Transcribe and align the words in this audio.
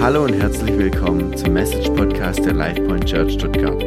Hallo 0.00 0.24
und 0.24 0.34
herzlich 0.34 0.76
willkommen 0.78 1.36
zum 1.36 1.54
Message 1.54 1.88
Podcast 1.90 2.44
der 2.44 2.52
LifePoint 2.52 3.06
Church 3.06 3.32
Stuttgart. 3.32 3.82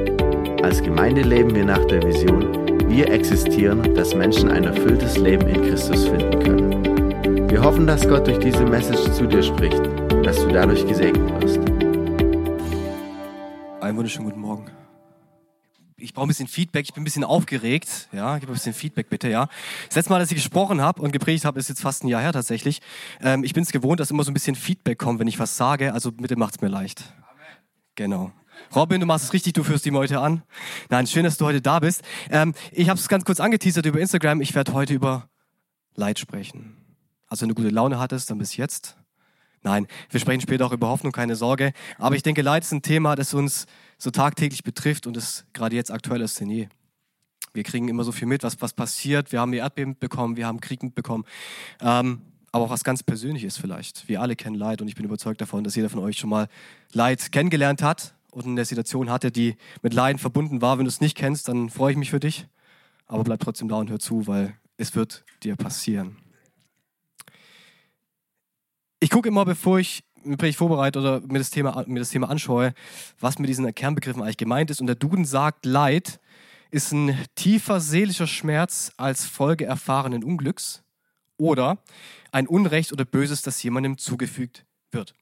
Als 0.63 0.81
Gemeinde 0.81 1.21
leben 1.21 1.53
wir 1.53 1.63
nach 1.63 1.85
der 1.85 2.03
Vision, 2.03 2.89
wir 2.89 3.09
existieren, 3.09 3.93
dass 3.95 4.15
Menschen 4.15 4.49
ein 4.49 4.63
erfülltes 4.63 5.17
Leben 5.17 5.47
in 5.47 5.61
Christus 5.61 6.07
finden 6.07 6.39
können. 6.39 7.49
Wir 7.49 7.63
hoffen, 7.63 7.87
dass 7.87 8.07
Gott 8.07 8.27
durch 8.27 8.39
diese 8.39 8.65
Message 8.65 9.11
zu 9.13 9.27
dir 9.27 9.43
spricht 9.43 9.79
und 10.11 10.25
dass 10.25 10.43
du 10.43 10.51
dadurch 10.51 10.85
gesegnet 10.85 11.41
wirst. 11.41 11.59
Einen 13.79 13.97
wunderschönen 13.97 14.29
guten 14.29 14.41
Morgen. 14.41 14.65
Ich 16.01 16.13
brauche 16.13 16.25
ein 16.25 16.29
bisschen 16.29 16.47
Feedback, 16.47 16.85
ich 16.85 16.93
bin 16.93 17.01
ein 17.01 17.03
bisschen 17.03 17.23
aufgeregt. 17.23 18.07
Ja, 18.11 18.37
gib 18.37 18.49
ein 18.49 18.53
bisschen 18.53 18.73
Feedback 18.73 19.09
bitte, 19.09 19.29
ja. 19.29 19.49
Das 19.87 19.95
letzte 19.95 20.11
Mal, 20.11 20.19
dass 20.19 20.31
ich 20.31 20.35
gesprochen 20.35 20.81
habe 20.81 21.01
und 21.01 21.11
gepredigt 21.11 21.45
habe, 21.45 21.59
ist 21.59 21.69
jetzt 21.69 21.81
fast 21.81 22.03
ein 22.03 22.07
Jahr 22.07 22.21
her 22.21 22.31
tatsächlich. 22.31 22.81
Ähm, 23.21 23.43
ich 23.43 23.53
bin 23.53 23.63
es 23.63 23.71
gewohnt, 23.71 23.99
dass 23.99 24.11
immer 24.11 24.23
so 24.23 24.31
ein 24.31 24.33
bisschen 24.33 24.55
Feedback 24.55 24.97
kommt, 24.97 25.19
wenn 25.19 25.27
ich 25.27 25.39
was 25.39 25.57
sage. 25.57 25.93
Also 25.93 26.11
bitte 26.11 26.35
macht's 26.35 26.61
mir 26.61 26.69
leicht. 26.69 27.13
Amen. 27.29 27.47
Genau. 27.95 28.31
Robin, 28.75 28.99
du 28.99 29.05
machst 29.05 29.25
es 29.25 29.33
richtig, 29.33 29.53
du 29.53 29.63
führst 29.63 29.85
die 29.85 29.89
Leute 29.89 30.19
an. 30.19 30.43
Nein, 30.89 31.07
schön, 31.07 31.23
dass 31.23 31.37
du 31.37 31.45
heute 31.45 31.61
da 31.61 31.79
bist. 31.79 32.01
Ähm, 32.29 32.53
ich 32.71 32.89
habe 32.89 32.99
es 32.99 33.07
ganz 33.07 33.25
kurz 33.25 33.39
angeteasert 33.39 33.85
über 33.85 33.99
Instagram. 33.99 34.41
Ich 34.41 34.55
werde 34.55 34.73
heute 34.73 34.93
über 34.93 35.29
Leid 35.95 36.19
sprechen. 36.19 36.77
Also 37.27 37.41
wenn 37.41 37.49
du 37.49 37.55
gute 37.55 37.69
Laune 37.69 37.99
hattest, 37.99 38.29
dann 38.29 38.37
bis 38.37 38.57
jetzt. 38.57 38.95
Nein, 39.61 39.87
wir 40.09 40.19
sprechen 40.19 40.41
später 40.41 40.65
auch 40.65 40.71
über 40.71 40.87
Hoffnung, 40.87 41.11
keine 41.11 41.35
Sorge. 41.35 41.73
Aber 41.97 42.15
ich 42.15 42.23
denke, 42.23 42.41
Leid 42.41 42.63
ist 42.63 42.71
ein 42.71 42.81
Thema, 42.81 43.15
das 43.15 43.33
uns 43.33 43.65
so 43.99 44.09
tagtäglich 44.09 44.63
betrifft 44.63 45.05
und 45.05 45.15
es 45.15 45.45
gerade 45.53 45.75
jetzt 45.75 45.91
aktuell 45.91 46.21
ist 46.21 46.39
denn 46.39 46.49
je. 46.49 46.67
Wir 47.53 47.63
kriegen 47.63 47.87
immer 47.87 48.03
so 48.03 48.11
viel 48.11 48.27
mit, 48.27 48.43
was, 48.43 48.59
was 48.61 48.73
passiert. 48.73 49.31
Wir 49.31 49.41
haben 49.41 49.51
die 49.51 49.57
Erdbeben 49.59 49.97
bekommen, 49.99 50.37
wir 50.37 50.47
haben 50.47 50.61
Krieg 50.61 50.95
bekommen. 50.95 51.25
Ähm, 51.81 52.21
aber 52.51 52.65
auch 52.65 52.69
was 52.69 52.83
ganz 52.83 53.03
Persönliches 53.03 53.57
vielleicht. 53.57 54.07
Wir 54.07 54.21
alle 54.21 54.35
kennen 54.35 54.55
Leid 54.55 54.81
und 54.81 54.87
ich 54.87 54.95
bin 54.95 55.05
überzeugt 55.05 55.41
davon, 55.41 55.63
dass 55.63 55.75
jeder 55.75 55.89
von 55.89 55.99
euch 55.99 56.17
schon 56.17 56.29
mal 56.29 56.47
Leid 56.93 57.31
kennengelernt 57.31 57.81
hat 57.83 58.15
und 58.31 58.45
eine 58.45 58.65
Situation 58.65 59.09
hatte, 59.09 59.31
die 59.31 59.55
mit 59.81 59.93
Leiden 59.93 60.17
verbunden 60.17 60.61
war. 60.61 60.77
Wenn 60.77 60.85
du 60.85 60.89
es 60.89 61.01
nicht 61.01 61.17
kennst, 61.17 61.47
dann 61.47 61.69
freue 61.69 61.91
ich 61.91 61.97
mich 61.97 62.09
für 62.09 62.19
dich. 62.19 62.47
Aber 63.05 63.23
bleib 63.23 63.39
trotzdem 63.39 63.67
da 63.67 63.75
und 63.75 63.89
hör 63.89 63.99
zu, 63.99 64.25
weil 64.27 64.55
es 64.77 64.95
wird 64.95 65.25
dir 65.43 65.55
passieren. 65.55 66.17
Ich 68.99 69.09
gucke 69.09 69.29
immer, 69.29 69.45
bevor 69.45 69.79
ich 69.79 70.03
mich 70.23 70.57
vorbereite 70.57 70.99
oder 70.99 71.21
mir 71.21 71.39
das, 71.39 71.49
Thema, 71.49 71.83
mir 71.87 71.99
das 71.99 72.09
Thema 72.09 72.29
anschaue, 72.29 72.73
was 73.19 73.39
mit 73.39 73.49
diesen 73.49 73.73
Kernbegriffen 73.73 74.21
eigentlich 74.21 74.37
gemeint 74.37 74.71
ist. 74.71 74.81
Und 74.81 74.87
der 74.87 74.95
Duden 74.95 75.25
sagt, 75.25 75.65
Leid 75.65 76.19
ist 76.71 76.91
ein 76.91 77.17
tiefer 77.35 77.79
seelischer 77.79 78.27
Schmerz 78.27 78.91
als 78.97 79.25
Folge 79.25 79.65
erfahrenen 79.65 80.23
Unglücks 80.23 80.83
oder 81.37 81.77
ein 82.31 82.47
Unrecht 82.47 82.93
oder 82.93 83.05
Böses, 83.05 83.41
das 83.41 83.61
jemandem 83.63 83.97
zugefügt 83.97 84.65
wird. 84.91 85.15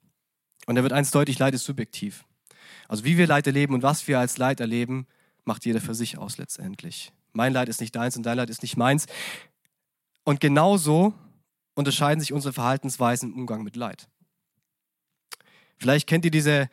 Und 0.66 0.76
da 0.76 0.84
wird 0.84 0.94
eins 0.94 1.11
deutlich, 1.11 1.39
Leid 1.39 1.54
ist 1.54 1.64
subjektiv. 1.64 2.26
Also 2.88 3.06
wie 3.06 3.17
wir 3.17 3.28
Leid 3.28 3.48
erleben 3.48 3.73
und 3.73 3.84
was 3.84 4.08
wir 4.08 4.20
als 4.20 4.38
Leid 4.38 4.59
erleben, 4.59 5.08
macht 5.45 5.66
jeder 5.66 5.80
für 5.80 5.95
sich 5.95 6.17
aus 6.17 6.38
letztendlich. 6.38 7.14
Mein 7.32 7.54
Leid 7.54 7.70
ist 7.70 7.80
nicht 7.80 7.95
deins 7.95 8.17
und 8.17 8.23
dein 8.23 8.38
Leid 8.38 8.50
ist 8.50 8.61
nicht 8.61 8.78
meins. 8.78 9.06
Und 10.23 10.42
genauso 10.42 11.14
unterscheiden 11.76 12.20
sich 12.20 12.34
unsere 12.34 12.54
Verhaltensweisen 12.54 13.32
im 13.32 13.39
Umgang 13.39 13.64
mit 13.64 13.76
Leid. 13.76 14.09
Vielleicht 15.78 16.08
kennt 16.08 16.25
ihr 16.25 16.31
diese 16.31 16.70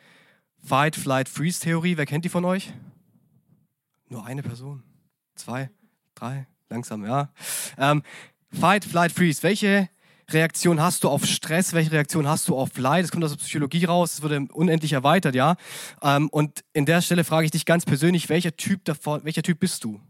Fight, 0.63 0.95
Flight, 0.95 1.29
Freeze-Theorie. 1.29 1.97
Wer 1.97 2.05
kennt 2.05 2.25
die 2.25 2.29
von 2.29 2.45
euch? 2.45 2.73
Nur 4.09 4.25
eine 4.25 4.43
Person? 4.43 4.83
Zwei? 5.35 5.69
Drei? 6.15 6.47
Langsam, 6.69 7.05
ja. 7.05 7.31
Ähm, 7.77 8.03
Fight, 8.51 8.85
Flight, 8.85 9.11
Freeze. 9.11 9.43
Welche 9.43 9.89
Reaktion 10.29 10.81
hast 10.81 11.03
du 11.03 11.09
auf 11.09 11.25
Stress? 11.25 11.73
Welche 11.73 11.91
Reaktion 11.91 12.27
hast 12.27 12.47
du 12.47 12.57
auf 12.57 12.77
Leid? 12.77 13.03
Das 13.03 13.11
kommt 13.11 13.23
aus 13.23 13.31
der 13.31 13.37
Psychologie 13.37 13.85
raus. 13.85 14.13
Es 14.13 14.21
wurde 14.23 14.47
unendlich 14.53 14.93
erweitert, 14.93 15.35
ja. 15.35 15.55
Ähm, 16.01 16.29
und 16.29 16.63
in 16.73 16.85
der 16.85 17.01
Stelle 17.01 17.23
frage 17.23 17.45
ich 17.45 17.51
dich 17.51 17.65
ganz 17.65 17.85
persönlich, 17.85 18.29
welcher 18.29 18.55
Typ 18.55 18.85
davon, 18.85 19.23
welcher 19.23 19.43
Typ 19.43 19.59
bist 19.59 19.83
du? 19.83 20.01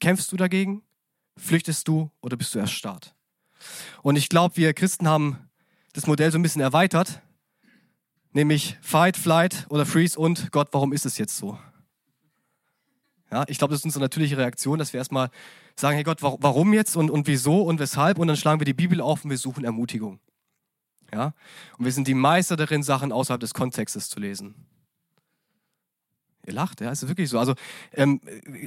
Kämpfst 0.00 0.30
du 0.30 0.36
dagegen? 0.36 0.82
Flüchtest 1.36 1.88
du 1.88 2.10
oder 2.20 2.36
bist 2.36 2.54
du 2.54 2.60
erstarrt? 2.60 3.14
Und 4.02 4.16
ich 4.16 4.28
glaube, 4.28 4.56
wir 4.56 4.72
Christen 4.74 5.08
haben 5.08 5.38
das 5.92 6.06
Modell 6.06 6.30
so 6.30 6.38
ein 6.38 6.42
bisschen 6.42 6.62
erweitert, 6.62 7.20
nämlich 8.38 8.78
Fight, 8.80 9.16
Flight 9.16 9.66
oder 9.68 9.84
Freeze 9.84 10.18
und 10.18 10.52
Gott, 10.52 10.68
warum 10.70 10.92
ist 10.92 11.04
es 11.04 11.18
jetzt 11.18 11.36
so? 11.36 11.58
Ja, 13.32 13.44
ich 13.48 13.58
glaube, 13.58 13.72
das 13.72 13.80
ist 13.80 13.84
unsere 13.84 14.04
natürliche 14.04 14.38
Reaktion, 14.38 14.78
dass 14.78 14.92
wir 14.92 14.98
erstmal 14.98 15.30
sagen, 15.74 15.96
hey 15.96 16.04
Gott, 16.04 16.22
warum 16.22 16.72
jetzt 16.72 16.96
und, 16.96 17.10
und 17.10 17.26
wieso 17.26 17.62
und 17.62 17.80
weshalb? 17.80 18.18
Und 18.18 18.28
dann 18.28 18.36
schlagen 18.36 18.60
wir 18.60 18.64
die 18.64 18.74
Bibel 18.74 19.00
auf 19.00 19.24
und 19.24 19.30
wir 19.30 19.38
suchen 19.38 19.64
Ermutigung. 19.64 20.20
Ja? 21.12 21.34
Und 21.78 21.84
wir 21.84 21.92
sind 21.92 22.06
die 22.06 22.14
Meister 22.14 22.56
darin, 22.56 22.82
Sachen 22.82 23.12
außerhalb 23.12 23.40
des 23.40 23.54
Kontextes 23.54 24.08
zu 24.08 24.20
lesen. 24.20 24.54
Ihr 26.46 26.54
lacht, 26.54 26.80
ja, 26.80 26.90
ist 26.90 27.06
wirklich 27.06 27.28
so. 27.28 27.38
Also 27.38 27.54
ähm, 27.92 28.20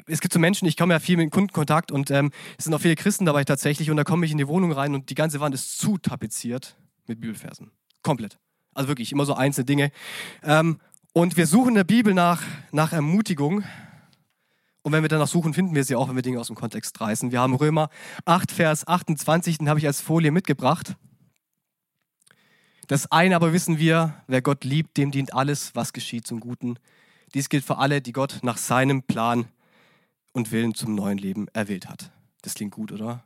es 0.06 0.20
gibt 0.20 0.34
so 0.34 0.40
Menschen, 0.40 0.68
ich 0.68 0.78
komme 0.78 0.94
ja 0.94 1.00
viel 1.00 1.18
mit 1.18 1.32
Kundenkontakt 1.32 1.92
und 1.92 2.12
ähm, 2.12 2.32
es 2.58 2.66
sind 2.66 2.74
auch 2.74 2.82
viele 2.82 2.96
Christen 2.96 3.26
dabei 3.26 3.46
tatsächlich 3.46 3.90
und 3.90 3.98
da 3.98 4.04
komme 4.04 4.26
ich 4.26 4.34
in 4.34 4.38
die 4.38 4.48
Wohnung 4.48 4.74
rein 4.74 4.94
und 4.94 5.10
die 5.10 5.16
ganze 5.16 5.40
Wand 5.40 5.56
ist 5.56 5.80
zu 5.80 5.98
tapeziert 5.98 6.78
mit 7.08 7.22
Bibelfersen. 7.22 7.72
Komplett. 8.04 8.38
Also 8.74 8.88
wirklich 8.88 9.12
immer 9.12 9.26
so 9.26 9.34
einzelne 9.34 9.66
Dinge. 9.66 9.92
Ähm, 10.44 10.80
und 11.14 11.38
wir 11.38 11.48
suchen 11.48 11.70
in 11.70 11.76
der 11.76 11.84
Bibel 11.84 12.14
nach, 12.14 12.42
nach 12.72 12.94
Ermutigung. 12.94 13.64
Und 14.82 14.92
wenn 14.94 15.04
wir 15.04 15.10
danach 15.10 15.28
suchen, 15.28 15.54
finden 15.54 15.76
wir 15.76 15.84
sie 15.84 15.96
auch, 15.96 16.08
wenn 16.10 16.16
wir 16.16 16.24
Dinge 16.24 16.40
aus 16.40 16.48
dem 16.48 16.56
Kontext 16.56 17.00
reißen. 17.00 17.32
Wir 17.32 17.40
haben 17.42 17.54
Römer 17.54 17.90
8, 18.26 18.52
Vers 18.52 18.88
28, 18.88 19.60
den 19.60 19.70
habe 19.70 19.80
ich 19.80 19.88
als 19.88 20.02
Folie 20.02 20.32
mitgebracht. 20.32 20.96
Das 22.88 23.12
eine 23.12 23.36
aber 23.36 23.54
wissen 23.54 23.78
wir, 23.78 24.16
wer 24.28 24.42
Gott 24.42 24.64
liebt, 24.64 24.98
dem 24.98 25.12
dient 25.12 25.34
alles, 25.34 25.76
was 25.76 25.94
geschieht 25.94 26.26
zum 26.26 26.40
Guten 26.40 26.78
dies 27.34 27.50
gilt 27.50 27.64
für 27.64 27.78
alle, 27.78 28.02
die 28.02 28.12
Gott 28.12 28.40
nach 28.44 28.58
seinem 28.58 29.04
Plan 29.04 29.48
und 30.34 30.52
Willen 30.52 30.74
zum 30.74 30.96
neuen 30.96 31.18
Leben 31.18 31.48
erwählt 31.50 31.88
hat. 31.88 32.12
Das 32.42 32.56
klingt 32.56 32.74
gut, 32.74 32.92
oder? 32.92 33.24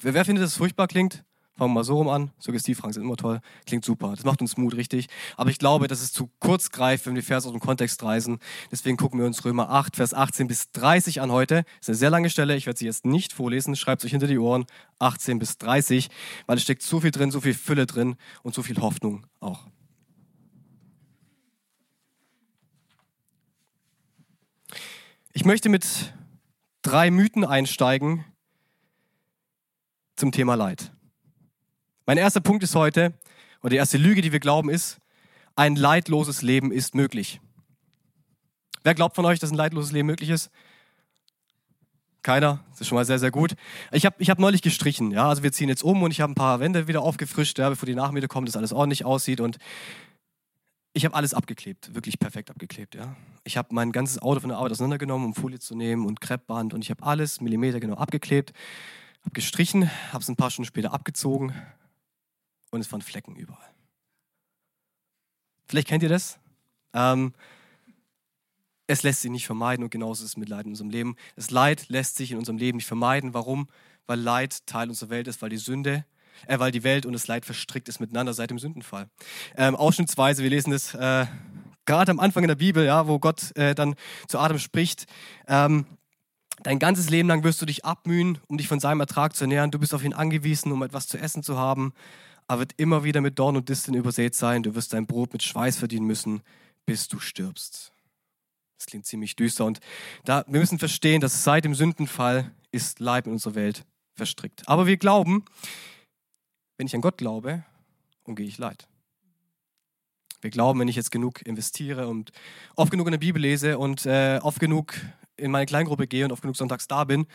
Wer, 0.00 0.14
wer 0.14 0.24
findet, 0.24 0.44
dass 0.44 0.52
es 0.52 0.56
furchtbar 0.56 0.88
klingt? 0.88 1.24
Fangen 1.56 1.70
wir 1.70 1.74
mal 1.74 1.84
so 1.84 1.96
rum 1.96 2.08
an. 2.08 2.30
Suggestivfragen 2.38 2.92
sind 2.92 3.02
immer 3.02 3.16
toll. 3.16 3.40
Klingt 3.64 3.82
super. 3.82 4.10
Das 4.10 4.24
macht 4.24 4.42
uns 4.42 4.58
Mut, 4.58 4.76
richtig. 4.76 5.06
Aber 5.38 5.48
ich 5.48 5.58
glaube, 5.58 5.88
dass 5.88 6.02
es 6.02 6.12
zu 6.12 6.28
kurz 6.38 6.70
greift, 6.70 7.06
wenn 7.06 7.14
wir 7.14 7.22
Vers 7.22 7.46
aus 7.46 7.52
dem 7.52 7.60
Kontext 7.60 8.02
reisen. 8.02 8.40
Deswegen 8.70 8.98
gucken 8.98 9.18
wir 9.18 9.26
uns 9.26 9.42
Römer 9.42 9.70
8, 9.70 9.96
Vers 9.96 10.12
18 10.12 10.48
bis 10.48 10.70
30 10.72 11.22
an 11.22 11.32
heute. 11.32 11.64
Das 11.78 11.82
ist 11.82 11.88
eine 11.88 11.96
sehr 11.96 12.10
lange 12.10 12.28
Stelle. 12.28 12.56
Ich 12.56 12.66
werde 12.66 12.78
sie 12.78 12.84
jetzt 12.84 13.06
nicht 13.06 13.32
vorlesen. 13.32 13.74
Schreibt 13.74 14.04
euch 14.04 14.10
hinter 14.10 14.26
die 14.26 14.38
Ohren. 14.38 14.66
18 14.98 15.38
bis 15.38 15.56
30. 15.56 16.10
Weil 16.46 16.58
es 16.58 16.62
steckt 16.62 16.82
so 16.82 17.00
viel 17.00 17.10
drin, 17.10 17.30
so 17.30 17.40
viel 17.40 17.54
Fülle 17.54 17.86
drin 17.86 18.16
und 18.42 18.54
so 18.54 18.62
viel 18.62 18.76
Hoffnung 18.82 19.26
auch. 19.40 19.66
Ich 25.32 25.44
möchte 25.46 25.70
mit 25.70 26.14
drei 26.82 27.10
Mythen 27.10 27.44
einsteigen 27.44 28.24
zum 30.16 30.32
Thema 30.32 30.54
Leid. 30.54 30.92
Mein 32.08 32.18
erster 32.18 32.40
Punkt 32.40 32.62
ist 32.62 32.76
heute, 32.76 33.14
oder 33.62 33.70
die 33.70 33.76
erste 33.76 33.98
Lüge, 33.98 34.22
die 34.22 34.30
wir 34.30 34.38
glauben, 34.38 34.70
ist, 34.70 35.00
ein 35.56 35.74
leidloses 35.74 36.40
Leben 36.40 36.70
ist 36.70 36.94
möglich. 36.94 37.40
Wer 38.84 38.94
glaubt 38.94 39.16
von 39.16 39.24
euch, 39.24 39.40
dass 39.40 39.50
ein 39.50 39.56
leidloses 39.56 39.90
Leben 39.90 40.06
möglich 40.06 40.30
ist? 40.30 40.50
Keiner. 42.22 42.64
Das 42.70 42.82
ist 42.82 42.86
schon 42.86 42.94
mal 42.94 43.04
sehr, 43.04 43.18
sehr 43.18 43.32
gut. 43.32 43.56
Ich 43.90 44.06
habe 44.06 44.14
ich 44.20 44.30
hab 44.30 44.38
neulich 44.38 44.62
gestrichen. 44.62 45.10
Ja? 45.10 45.28
Also 45.28 45.42
wir 45.42 45.50
ziehen 45.50 45.68
jetzt 45.68 45.82
um 45.82 46.00
und 46.04 46.12
ich 46.12 46.20
habe 46.20 46.30
ein 46.30 46.36
paar 46.36 46.60
Wände 46.60 46.86
wieder 46.86 47.02
aufgefrischt, 47.02 47.58
ja, 47.58 47.70
bevor 47.70 47.86
die 47.86 47.96
Nachmiete 47.96 48.28
kommen, 48.28 48.46
dass 48.46 48.56
alles 48.56 48.72
ordentlich 48.72 49.04
aussieht. 49.04 49.40
Und 49.40 49.58
ich 50.92 51.04
habe 51.04 51.14
alles 51.16 51.34
abgeklebt, 51.34 51.92
wirklich 51.92 52.20
perfekt 52.20 52.50
abgeklebt. 52.50 52.94
Ja. 52.94 53.16
Ich 53.42 53.56
habe 53.56 53.74
mein 53.74 53.90
ganzes 53.90 54.22
Auto 54.22 54.38
von 54.38 54.50
der 54.50 54.58
Arbeit 54.58 54.72
auseinandergenommen, 54.72 55.26
um 55.26 55.34
Folie 55.34 55.58
zu 55.58 55.74
nehmen 55.74 56.06
und 56.06 56.20
Kreppband 56.20 56.72
und 56.72 56.82
ich 56.82 56.90
habe 56.90 57.02
alles 57.02 57.40
Millimeter 57.40 57.80
genau 57.80 57.96
abgeklebt, 57.96 58.52
habe 59.22 59.32
gestrichen, 59.32 59.90
habe 60.12 60.22
es 60.22 60.28
ein 60.28 60.36
paar 60.36 60.50
Stunden 60.50 60.66
später 60.66 60.92
abgezogen 60.92 61.52
und 62.70 62.80
es 62.80 62.90
waren 62.92 63.02
Flecken 63.02 63.36
überall. 63.36 63.74
Vielleicht 65.66 65.88
kennt 65.88 66.02
ihr 66.02 66.08
das. 66.08 66.38
Ähm, 66.92 67.34
es 68.86 69.02
lässt 69.02 69.22
sich 69.22 69.30
nicht 69.30 69.46
vermeiden 69.46 69.82
und 69.82 69.90
genauso 69.90 70.24
ist 70.24 70.30
es 70.30 70.36
mit 70.36 70.48
Leid 70.48 70.66
in 70.66 70.72
unserem 70.72 70.90
Leben. 70.90 71.16
Das 71.34 71.50
Leid 71.50 71.88
lässt 71.88 72.16
sich 72.16 72.30
in 72.30 72.38
unserem 72.38 72.58
Leben 72.58 72.76
nicht 72.76 72.86
vermeiden. 72.86 73.34
Warum? 73.34 73.68
Weil 74.06 74.20
Leid 74.20 74.66
Teil 74.66 74.88
unserer 74.88 75.10
Welt 75.10 75.26
ist, 75.26 75.42
weil 75.42 75.50
die 75.50 75.56
Sünde 75.56 76.04
äh, 76.46 76.58
weil 76.58 76.70
die 76.70 76.84
Welt 76.84 77.06
und 77.06 77.12
das 77.12 77.26
Leid 77.26 77.44
verstrickt 77.44 77.88
ist 77.88 78.00
miteinander 78.00 78.34
seit 78.34 78.50
dem 78.50 78.58
Sündenfall. 78.58 79.08
Ähm, 79.56 79.74
ausschnittsweise, 79.74 80.42
wir 80.42 80.50
lesen 80.50 80.70
das 80.70 80.94
äh, 80.94 81.26
gerade 81.86 82.10
am 82.10 82.20
Anfang 82.20 82.44
in 82.44 82.48
der 82.48 82.56
Bibel, 82.56 82.84
ja, 82.84 83.06
wo 83.06 83.18
Gott 83.18 83.56
äh, 83.56 83.74
dann 83.74 83.94
zu 84.28 84.38
Adam 84.38 84.58
spricht. 84.58 85.06
Ähm, 85.48 85.86
Dein 86.62 86.78
ganzes 86.78 87.10
Leben 87.10 87.28
lang 87.28 87.44
wirst 87.44 87.60
du 87.60 87.66
dich 87.66 87.84
abmühen, 87.84 88.38
um 88.48 88.56
dich 88.56 88.66
von 88.66 88.80
seinem 88.80 89.00
Ertrag 89.00 89.36
zu 89.36 89.44
ernähren. 89.44 89.70
Du 89.70 89.78
bist 89.78 89.92
auf 89.92 90.02
ihn 90.02 90.14
angewiesen, 90.14 90.72
um 90.72 90.82
etwas 90.82 91.06
zu 91.06 91.18
essen 91.18 91.42
zu 91.42 91.58
haben. 91.58 91.92
Er 92.48 92.58
wird 92.58 92.74
immer 92.76 93.02
wieder 93.04 93.20
mit 93.20 93.38
Dorn 93.38 93.56
und 93.56 93.68
Disteln 93.68 93.94
übersät 93.94 94.34
sein. 94.34 94.62
Du 94.62 94.74
wirst 94.74 94.92
dein 94.92 95.06
Brot 95.06 95.32
mit 95.32 95.42
Schweiß 95.42 95.78
verdienen 95.78 96.06
müssen, 96.06 96.42
bis 96.84 97.08
du 97.08 97.18
stirbst. 97.18 97.92
Das 98.78 98.86
klingt 98.86 99.06
ziemlich 99.06 99.34
düster. 99.36 99.64
Und 99.64 99.80
da, 100.24 100.44
wir 100.46 100.60
müssen 100.60 100.78
verstehen, 100.78 101.20
dass 101.20 101.44
seit 101.44 101.64
dem 101.64 101.74
Sündenfall 101.74 102.52
ist 102.70 103.00
Leib 103.00 103.26
in 103.26 103.32
unserer 103.32 103.54
Welt 103.54 103.84
verstrickt. 104.14 104.68
Aber 104.68 104.86
wir 104.86 104.96
glauben, 104.96 105.44
wenn 106.76 106.86
ich 106.86 106.94
an 106.94 107.00
Gott 107.00 107.18
glaube, 107.18 107.64
umgehe 108.24 108.46
ich 108.46 108.58
Leid. 108.58 108.86
Wir 110.40 110.50
glauben, 110.50 110.78
wenn 110.78 110.88
ich 110.88 110.96
jetzt 110.96 111.10
genug 111.10 111.44
investiere 111.46 112.06
und 112.06 112.30
oft 112.76 112.90
genug 112.90 113.06
in 113.08 113.12
der 113.12 113.18
Bibel 113.18 113.40
lese 113.40 113.78
und 113.78 114.06
äh, 114.06 114.38
oft 114.42 114.60
genug 114.60 114.94
in 115.36 115.50
meine 115.50 115.66
Kleingruppe 115.66 116.06
gehe 116.06 116.24
und 116.24 116.32
oft 116.32 116.42
genug 116.42 116.56
sonntags 116.56 116.86
da 116.86 117.04
bin, 117.04 117.26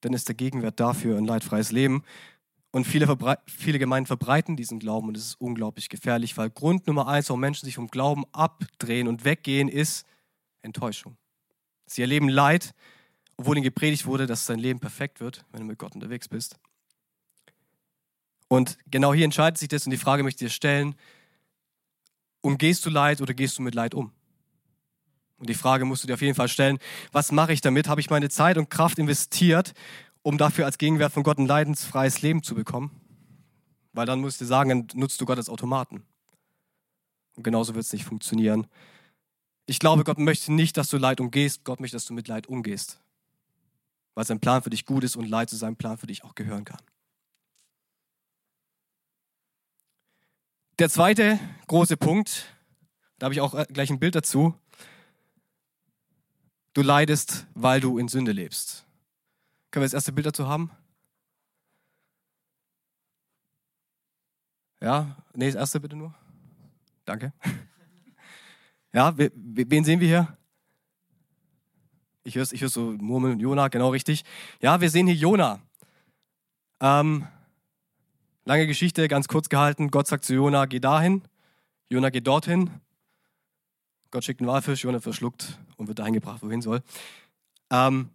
dann 0.00 0.12
ist 0.12 0.28
der 0.28 0.34
Gegenwert 0.34 0.78
dafür 0.78 1.18
ein 1.18 1.24
leidfreies 1.24 1.72
Leben. 1.72 2.04
Und 2.76 2.84
viele, 2.84 3.16
viele 3.46 3.78
Gemeinden 3.78 4.06
verbreiten 4.06 4.54
diesen 4.54 4.78
Glauben 4.78 5.08
und 5.08 5.16
es 5.16 5.28
ist 5.28 5.40
unglaublich 5.40 5.88
gefährlich, 5.88 6.36
weil 6.36 6.50
Grund 6.50 6.86
Nummer 6.86 7.08
eins, 7.08 7.30
warum 7.30 7.40
Menschen 7.40 7.64
sich 7.64 7.76
vom 7.76 7.88
Glauben 7.88 8.24
abdrehen 8.32 9.08
und 9.08 9.24
weggehen, 9.24 9.70
ist 9.70 10.04
Enttäuschung. 10.60 11.16
Sie 11.86 12.02
erleben 12.02 12.28
Leid, 12.28 12.74
obwohl 13.38 13.56
ihnen 13.56 13.64
gepredigt 13.64 14.04
wurde, 14.04 14.26
dass 14.26 14.44
dein 14.44 14.58
Leben 14.58 14.78
perfekt 14.78 15.20
wird, 15.20 15.46
wenn 15.52 15.60
du 15.60 15.66
mit 15.66 15.78
Gott 15.78 15.94
unterwegs 15.94 16.28
bist. 16.28 16.58
Und 18.48 18.76
genau 18.90 19.14
hier 19.14 19.24
entscheidet 19.24 19.56
sich 19.56 19.68
das 19.68 19.86
und 19.86 19.90
die 19.90 19.96
Frage 19.96 20.22
möchte 20.22 20.44
ich 20.44 20.50
dir 20.50 20.54
stellen, 20.54 20.96
umgehst 22.42 22.84
du 22.84 22.90
Leid 22.90 23.22
oder 23.22 23.32
gehst 23.32 23.56
du 23.56 23.62
mit 23.62 23.74
Leid 23.74 23.94
um? 23.94 24.12
Und 25.38 25.48
die 25.48 25.54
Frage 25.54 25.86
musst 25.86 26.02
du 26.02 26.08
dir 26.08 26.14
auf 26.14 26.20
jeden 26.20 26.34
Fall 26.34 26.48
stellen, 26.48 26.78
was 27.12 27.32
mache 27.32 27.54
ich 27.54 27.62
damit? 27.62 27.88
Habe 27.88 28.02
ich 28.02 28.10
meine 28.10 28.28
Zeit 28.28 28.58
und 28.58 28.68
Kraft 28.68 28.98
investiert, 28.98 29.72
um 30.26 30.38
dafür 30.38 30.64
als 30.64 30.76
Gegenwert 30.76 31.12
von 31.12 31.22
Gott 31.22 31.38
ein 31.38 31.46
leidensfreies 31.46 32.20
Leben 32.20 32.42
zu 32.42 32.56
bekommen? 32.56 32.90
Weil 33.92 34.06
dann 34.06 34.20
musst 34.20 34.40
du 34.40 34.44
sagen, 34.44 34.70
dann 34.70 34.88
nutzt 35.00 35.20
du 35.20 35.24
Gott 35.24 35.38
als 35.38 35.48
Automaten. 35.48 36.02
Und 37.36 37.44
genauso 37.44 37.76
wird 37.76 37.84
es 37.84 37.92
nicht 37.92 38.04
funktionieren. 38.04 38.66
Ich 39.66 39.78
glaube, 39.78 40.02
Gott 40.02 40.18
möchte 40.18 40.52
nicht, 40.52 40.76
dass 40.78 40.90
du 40.90 40.96
Leid 40.96 41.20
umgehst, 41.20 41.62
Gott 41.62 41.78
möchte, 41.78 41.94
dass 41.94 42.06
du 42.06 42.12
mit 42.12 42.26
Leid 42.26 42.48
umgehst. 42.48 42.98
Weil 44.16 44.26
sein 44.26 44.40
Plan 44.40 44.62
für 44.62 44.70
dich 44.70 44.84
gut 44.84 45.04
ist 45.04 45.14
und 45.14 45.28
Leid 45.28 45.48
zu 45.48 45.54
seinem 45.54 45.76
Plan 45.76 45.96
für 45.96 46.08
dich 46.08 46.24
auch 46.24 46.34
gehören 46.34 46.64
kann. 46.64 46.82
Der 50.80 50.90
zweite 50.90 51.38
große 51.68 51.96
Punkt, 51.96 52.46
da 53.20 53.26
habe 53.26 53.34
ich 53.34 53.40
auch 53.40 53.54
äh, 53.54 53.64
gleich 53.72 53.90
ein 53.90 54.00
Bild 54.00 54.16
dazu. 54.16 54.54
Du 56.74 56.82
leidest, 56.82 57.46
weil 57.54 57.80
du 57.80 57.96
in 57.98 58.08
Sünde 58.08 58.32
lebst. 58.32 58.85
Können 59.70 59.82
wir 59.82 59.86
das 59.86 59.94
erste 59.94 60.12
Bild 60.12 60.26
dazu 60.26 60.46
haben? 60.46 60.70
Ja, 64.80 65.16
nee, 65.34 65.46
das 65.46 65.54
erste 65.54 65.80
bitte 65.80 65.96
nur. 65.96 66.14
Danke. 67.04 67.32
Ja, 68.92 69.12
wen 69.14 69.84
sehen 69.84 70.00
wir 70.00 70.08
hier? 70.08 70.38
Ich 72.24 72.34
höre 72.34 72.50
ich 72.50 72.60
so 72.68 72.92
Murmeln, 72.92 73.38
Jona, 73.40 73.68
genau 73.68 73.90
richtig. 73.90 74.24
Ja, 74.62 74.80
wir 74.80 74.88
sehen 74.88 75.06
hier 75.06 75.16
Jona. 75.16 75.60
Ähm, 76.80 77.26
Lange 78.46 78.68
Geschichte, 78.68 79.08
ganz 79.08 79.26
kurz 79.26 79.48
gehalten. 79.48 79.90
Gott 79.90 80.06
sagt 80.06 80.24
zu 80.24 80.32
Jona, 80.32 80.66
geh 80.66 80.78
dahin. 80.78 81.22
Jona 81.88 82.10
geht 82.10 82.28
dorthin. 82.28 82.70
Gott 84.12 84.22
schickt 84.22 84.40
einen 84.40 84.48
Walfisch, 84.48 84.84
Jona 84.84 85.00
verschluckt 85.00 85.58
und 85.76 85.88
wird 85.88 85.98
dahin 85.98 86.14
gebracht, 86.14 86.42
wohin 86.42 86.62
soll. 86.62 86.80
Ähm, 87.70 88.08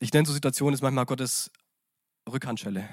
ich 0.00 0.12
nenne 0.12 0.26
so 0.26 0.32
Situationen 0.32 0.74
ist 0.74 0.80
manchmal 0.80 1.06
Gottes 1.06 1.50
Rückhandschelle. 2.28 2.88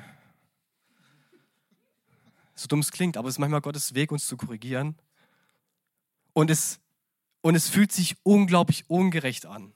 So 2.53 2.67
dumm 2.67 2.79
es 2.79 2.91
klingt, 2.91 3.17
aber 3.17 3.29
es 3.29 3.35
ist 3.35 3.39
manchmal 3.39 3.61
Gottes 3.61 3.93
Weg, 3.93 4.11
uns 4.11 4.27
zu 4.27 4.35
korrigieren. 4.35 4.95
Und 6.33 6.51
es, 6.51 6.79
und 7.41 7.55
es 7.55 7.69
fühlt 7.69 7.91
sich 7.91 8.17
unglaublich 8.23 8.89
ungerecht 8.89 9.45
an. 9.45 9.73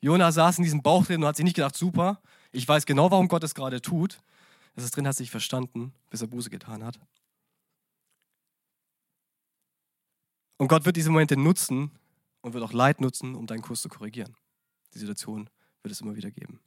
Jona 0.00 0.32
saß 0.32 0.58
in 0.58 0.64
diesem 0.64 0.82
Bauch 0.82 1.06
drin 1.06 1.22
und 1.22 1.28
hat 1.28 1.36
sich 1.36 1.44
nicht 1.44 1.56
gedacht, 1.56 1.76
super, 1.76 2.20
ich 2.50 2.66
weiß 2.66 2.86
genau, 2.86 3.10
warum 3.10 3.28
Gott 3.28 3.44
es 3.44 3.54
gerade 3.54 3.80
tut. 3.80 4.20
Es 4.74 4.82
ist 4.82 4.96
drin, 4.96 5.06
hat 5.06 5.16
sich 5.16 5.30
verstanden, 5.30 5.92
bis 6.08 6.22
er 6.22 6.26
Buße 6.26 6.50
getan 6.50 6.84
hat. 6.84 6.98
Und 10.56 10.68
Gott 10.68 10.84
wird 10.84 10.96
diese 10.96 11.10
Momente 11.10 11.36
nutzen 11.36 11.92
und 12.40 12.52
wird 12.52 12.64
auch 12.64 12.72
Leid 12.72 13.00
nutzen, 13.00 13.34
um 13.34 13.46
deinen 13.46 13.62
Kurs 13.62 13.82
zu 13.82 13.88
korrigieren. 13.88 14.34
Die 14.94 14.98
Situation 14.98 15.48
wird 15.82 15.92
es 15.92 16.00
immer 16.00 16.16
wieder 16.16 16.30
geben. 16.30 16.60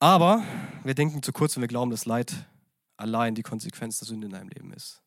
Aber 0.00 0.44
wir 0.84 0.94
denken 0.94 1.22
zu 1.22 1.32
kurz, 1.32 1.56
wenn 1.56 1.62
wir 1.62 1.68
glauben, 1.68 1.90
dass 1.90 2.06
Leid 2.06 2.46
allein 2.96 3.34
die 3.34 3.42
Konsequenz 3.42 3.98
der 3.98 4.06
Sünde 4.06 4.26
in 4.26 4.32
deinem 4.32 4.48
Leben 4.48 4.72
ist. 4.72 5.02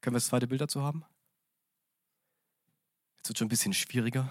Können 0.00 0.14
wir 0.14 0.18
das 0.18 0.26
zweite 0.26 0.46
Bild 0.46 0.60
dazu 0.60 0.82
haben? 0.82 1.04
Jetzt 3.16 3.28
wird 3.28 3.38
schon 3.38 3.46
ein 3.46 3.50
bisschen 3.50 3.72
schwieriger. 3.72 4.30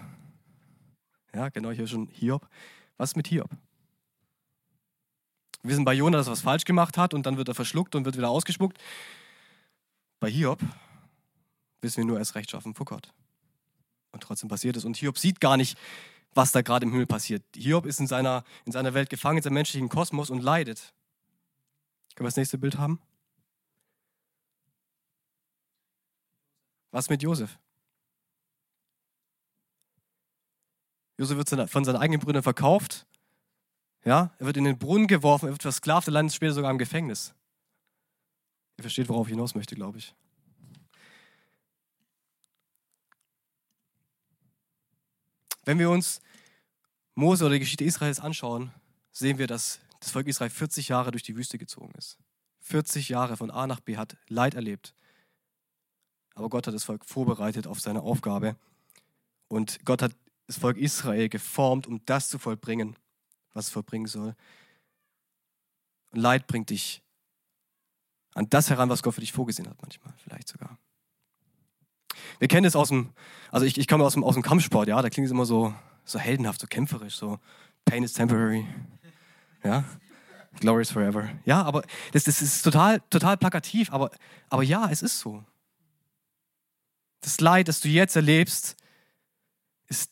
Ja, 1.33 1.49
genau, 1.49 1.71
hier 1.71 1.87
schon 1.87 2.07
Hiob. 2.07 2.47
Was 2.97 3.15
mit 3.15 3.27
Hiob? 3.27 3.49
Wir 5.61 5.71
wissen 5.71 5.85
bei 5.85 5.93
Jonah, 5.93 6.17
dass 6.17 6.27
er 6.27 6.31
was 6.31 6.41
falsch 6.41 6.65
gemacht 6.65 6.97
hat 6.97 7.13
und 7.13 7.25
dann 7.25 7.37
wird 7.37 7.47
er 7.47 7.55
verschluckt 7.55 7.95
und 7.95 8.05
wird 8.05 8.15
wieder 8.15 8.29
ausgespuckt. 8.29 8.77
Bei 10.19 10.29
Hiob 10.29 10.61
wissen 11.81 11.97
wir 11.97 12.05
nur, 12.05 12.17
er 12.17 12.21
ist 12.21 12.35
rechtschaffen 12.35 12.73
vor 12.73 12.85
Gott. 12.85 13.13
Und 14.17 14.23
trotzdem 14.23 14.49
passiert 14.49 14.75
es. 14.75 14.83
Und 14.83 14.97
Hiob 14.97 15.19
sieht 15.19 15.39
gar 15.39 15.57
nicht, 15.57 15.77
was 16.33 16.51
da 16.51 16.63
gerade 16.63 16.85
im 16.85 16.91
Himmel 16.91 17.05
passiert. 17.05 17.43
Hiob 17.55 17.85
ist 17.85 17.99
in 17.99 18.07
seiner, 18.07 18.43
in 18.65 18.71
seiner 18.71 18.95
Welt 18.95 19.11
gefangen, 19.11 19.37
in 19.37 19.43
seinem 19.43 19.53
menschlichen 19.53 19.89
Kosmos 19.89 20.31
und 20.31 20.41
leidet. 20.41 20.93
Können 22.15 22.25
wir 22.25 22.29
das 22.29 22.35
nächste 22.35 22.57
Bild 22.57 22.79
haben? 22.79 22.99
Was 26.89 27.09
mit 27.09 27.21
Josef? 27.21 27.59
Josef 31.19 31.37
wird 31.37 31.69
von 31.69 31.85
seinen 31.85 31.97
eigenen 31.97 32.19
Brüdern 32.19 32.41
verkauft. 32.41 33.05
Ja, 34.03 34.31
er 34.39 34.45
wird 34.47 34.57
in 34.57 34.63
den 34.63 34.79
Brunnen 34.79 35.07
geworfen, 35.07 35.47
er 35.47 35.51
wird 35.51 35.61
versklavt, 35.61 36.07
er 36.07 36.11
landet 36.11 36.33
später 36.33 36.53
sogar 36.53 36.71
im 36.71 36.77
Gefängnis. 36.79 37.35
Ihr 38.77 38.83
versteht, 38.83 39.09
worauf 39.09 39.27
ich 39.27 39.33
hinaus 39.33 39.53
möchte, 39.53 39.75
glaube 39.75 39.99
ich. 39.99 40.15
Wenn 45.67 45.79
wir 45.79 45.89
uns 45.89 46.21
Mose 47.13 47.43
oder 47.43 47.55
die 47.55 47.59
Geschichte 47.59 47.83
Israels 47.83 48.21
anschauen, 48.21 48.71
sehen 49.11 49.37
wir, 49.37 49.47
dass 49.47 49.81
das 49.99 50.11
Volk 50.11 50.25
Israel 50.27 50.49
40 50.49 50.87
Jahre 50.87 51.11
durch 51.11 51.23
die 51.23 51.35
Wüste 51.35 51.57
gezogen 51.57 51.91
ist. 51.97 52.17
40 52.61 53.09
Jahre 53.09 53.35
von 53.35 53.51
A 53.51 53.67
nach 53.67 53.81
B 53.81 53.97
hat 53.97 54.15
Leid 54.29 54.53
erlebt. 54.55 54.95
Aber 56.35 56.47
Gott 56.47 56.67
hat 56.67 56.73
das 56.73 56.85
Volk 56.85 57.03
vorbereitet 57.03 57.67
auf 57.67 57.81
seine 57.81 58.01
Aufgabe. 58.01 58.55
Und 59.49 59.83
Gott 59.83 60.01
hat 60.01 60.15
das 60.45 60.57
Volk 60.57 60.77
Israel 60.77 61.27
geformt, 61.27 61.85
um 61.85 61.99
das 62.05 62.29
zu 62.29 62.39
vollbringen, 62.39 62.95
was 63.51 63.65
es 63.65 63.71
vollbringen 63.71 64.07
soll. 64.07 64.37
Und 66.11 66.21
Leid 66.21 66.47
bringt 66.47 66.69
dich 66.69 67.03
an 68.35 68.49
das 68.49 68.69
heran, 68.69 68.87
was 68.87 69.03
Gott 69.03 69.15
für 69.15 69.21
dich 69.21 69.33
vorgesehen 69.33 69.69
hat, 69.69 69.81
manchmal, 69.81 70.13
vielleicht 70.23 70.47
sogar. 70.47 70.79
Wir 72.39 72.47
kennen 72.47 72.65
es 72.65 72.75
aus 72.75 72.89
dem, 72.89 73.09
also 73.51 73.65
ich, 73.65 73.77
ich 73.77 73.87
komme 73.87 74.03
aus 74.03 74.13
dem, 74.13 74.23
aus 74.23 74.35
dem 74.35 74.43
Kampfsport, 74.43 74.87
ja, 74.87 75.01
da 75.01 75.09
klingt 75.09 75.25
es 75.25 75.31
immer 75.31 75.45
so, 75.45 75.73
so 76.05 76.19
heldenhaft, 76.19 76.61
so 76.61 76.67
kämpferisch, 76.67 77.15
so 77.15 77.39
Pain 77.85 78.03
is 78.03 78.13
temporary, 78.13 78.65
ja, 79.63 79.83
Glory 80.59 80.81
is 80.81 80.91
forever. 80.91 81.29
Ja, 81.45 81.61
aber 81.63 81.83
das, 82.13 82.23
das 82.23 82.41
ist 82.41 82.63
total, 82.63 83.01
total 83.09 83.37
plakativ, 83.37 83.91
aber, 83.91 84.11
aber 84.49 84.63
ja, 84.63 84.89
es 84.89 85.03
ist 85.03 85.19
so. 85.19 85.43
Das 87.21 87.39
Leid, 87.39 87.67
das 87.67 87.79
du 87.79 87.89
jetzt 87.89 88.15
erlebst, 88.15 88.75
ist 89.87 90.11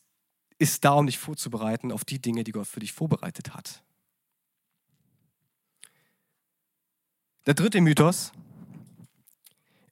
ist 0.57 0.85
da, 0.85 0.91
um 0.93 1.05
dich 1.05 1.17
vorzubereiten 1.17 1.91
auf 1.91 2.05
die 2.05 2.19
Dinge, 2.19 2.43
die 2.43 2.51
Gott 2.51 2.67
für 2.67 2.79
dich 2.79 2.93
vorbereitet 2.93 3.53
hat. 3.53 3.83
Der 7.45 7.53
dritte 7.53 7.81
Mythos, 7.81 8.31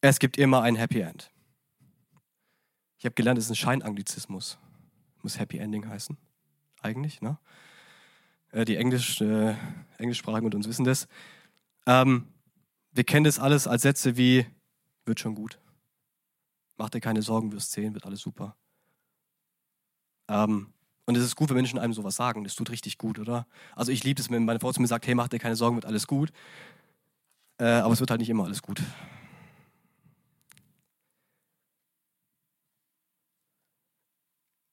es 0.02 0.20
gibt 0.20 0.38
immer 0.38 0.64
ein 0.64 0.76
Happy 0.76 1.02
End. 1.02 1.30
Ich 3.04 3.06
habe 3.06 3.16
gelernt, 3.16 3.38
es 3.38 3.44
ist 3.44 3.52
ein 3.52 3.56
Scheinanglizismus. 3.56 4.58
Muss 5.24 5.38
Happy 5.38 5.58
Ending 5.58 5.90
heißen. 5.90 6.16
Eigentlich, 6.82 7.22
ne? 7.22 7.38
Äh, 8.52 8.64
die 8.64 8.78
Englisch, 8.78 9.20
äh, 9.20 9.56
Englischsprachigen 9.98 10.46
und 10.46 10.56
uns 10.56 10.70
wissen 10.70 10.86
das. 10.86 11.10
Ähm, 11.86 12.30
wir 12.94 13.04
kennen 13.04 13.26
das 13.26 13.40
alles 13.40 13.68
als 13.68 13.82
Sätze 13.82 14.16
wie, 14.16 14.46
wird 15.04 15.20
schon 15.20 15.36
gut. 15.36 15.60
Mach 16.78 16.90
dir 16.90 17.02
keine 17.02 17.22
Sorgen, 17.22 17.52
wirst 17.52 17.74
sehen, 17.74 17.94
wird 17.94 18.06
alles 18.06 18.22
super. 18.22 18.56
Ähm, 20.30 20.72
und 21.06 21.18
es 21.18 21.26
ist 21.26 21.36
gut, 21.36 21.50
wenn 21.50 21.58
Menschen 21.58 21.80
einem 21.80 21.92
sowas 21.92 22.16
sagen. 22.16 22.46
Das 22.46 22.56
tut 22.56 22.70
richtig 22.70 22.98
gut, 22.98 23.20
oder? 23.20 23.48
Also 23.76 23.92
ich 23.92 24.06
liebe 24.06 24.22
es, 24.22 24.32
wenn 24.32 24.46
meine 24.46 24.62
Frau 24.62 24.72
zu 24.72 24.80
mir 24.80 24.88
sagt, 24.88 25.08
hey, 25.08 25.14
mach 25.14 25.28
dir 25.28 25.40
keine 25.40 25.58
Sorgen, 25.58 25.76
wird 25.76 25.86
alles 25.86 26.08
gut. 26.08 26.32
Äh, 27.58 27.66
aber 27.66 27.92
es 27.92 28.00
wird 28.00 28.12
halt 28.12 28.22
nicht 28.22 28.30
immer 28.30 28.46
alles 28.46 28.62
gut. 28.62 28.82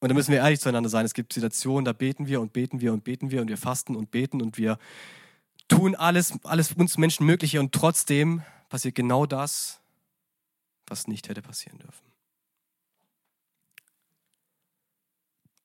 Und 0.01 0.09
da 0.09 0.15
müssen 0.15 0.31
wir 0.31 0.39
ehrlich 0.39 0.59
zueinander 0.59 0.89
sein. 0.89 1.05
Es 1.05 1.13
gibt 1.13 1.31
Situationen, 1.31 1.85
da 1.85 1.93
beten 1.93 2.27
wir 2.27 2.41
und 2.41 2.53
beten 2.53 2.81
wir 2.81 2.91
und 2.91 3.03
beten 3.03 3.29
wir 3.29 3.39
und 3.39 3.47
wir 3.47 3.57
fasten 3.57 3.95
und 3.95 4.09
beten 4.09 4.41
und 4.41 4.57
wir 4.57 4.79
tun 5.67 5.95
alles, 5.95 6.33
alles 6.43 6.73
uns 6.73 6.97
Menschen 6.97 7.25
Mögliche 7.25 7.59
und 7.59 7.71
trotzdem 7.71 8.41
passiert 8.67 8.95
genau 8.95 9.27
das, 9.27 9.79
was 10.87 11.07
nicht 11.07 11.29
hätte 11.29 11.43
passieren 11.43 11.77
dürfen. 11.77 12.03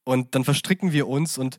Und 0.04 0.34
dann 0.34 0.44
verstricken 0.44 0.92
wir 0.92 1.08
uns 1.08 1.38
und 1.38 1.58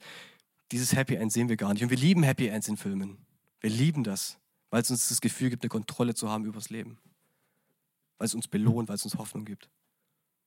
dieses 0.71 0.95
Happy 0.95 1.15
End 1.15 1.33
sehen 1.33 1.49
wir 1.49 1.57
gar 1.57 1.73
nicht. 1.73 1.83
Und 1.83 1.89
wir 1.89 1.97
lieben 1.97 2.21
Happy 2.23 2.47
Ends 2.47 2.67
in 2.67 2.77
Filmen. 2.77 3.17
Wir 3.59 3.71
lieben 3.71 4.03
das. 4.03 4.37
weil 4.69 4.81
es 4.81 4.91
uns 4.91 5.07
das 5.07 5.21
Gefühl 5.21 5.49
gibt, 5.49 5.63
eine 5.63 5.69
Kontrolle 5.69 6.13
zu 6.13 6.29
haben 6.29 6.45
über 6.45 6.59
das 6.59 6.69
Leben. 6.69 6.99
Weil 8.17 8.25
es 8.25 8.35
uns 8.35 8.47
belohnt, 8.47 8.89
weil 8.89 8.95
es 8.95 9.03
uns 9.05 9.15
Hoffnung 9.15 9.45
gibt. 9.45 9.69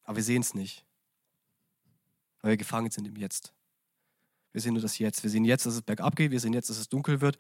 Aber 0.05 0.17
wir 0.17 0.23
sehen 0.23 0.43
es 0.43 0.55
nicht, 0.55 0.85
weil 2.43 2.51
wir 2.51 2.57
gefangen 2.57 2.91
sind 2.91 3.07
im 3.07 3.17
Jetzt. 3.17 3.53
Wir 4.53 4.61
sehen 4.61 4.75
nur 4.75 4.83
das 4.83 4.99
Jetzt. 4.99 5.23
Wir 5.23 5.31
sehen 5.31 5.45
jetzt, 5.45 5.67
dass 5.67 5.75
es 5.75 5.83
bergab 5.83 6.17
geht. 6.17 6.31
Wir 6.31 6.41
sehen 6.41 6.53
jetzt, 6.53 6.71
dass 6.71 6.79
es 6.79 6.89
dunkel 6.89 7.21
wird. 7.21 7.39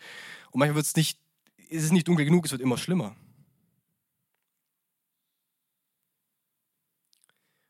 Und 0.50 0.60
manchmal 0.60 0.76
wird 0.76 0.86
es 0.86 0.96
nicht, 0.96 1.18
ist 1.68 1.84
es 1.84 1.92
nicht 1.92 2.06
dunkel 2.06 2.24
genug, 2.24 2.44
es 2.44 2.52
wird 2.52 2.62
immer 2.62 2.78
schlimmer. 2.78 3.16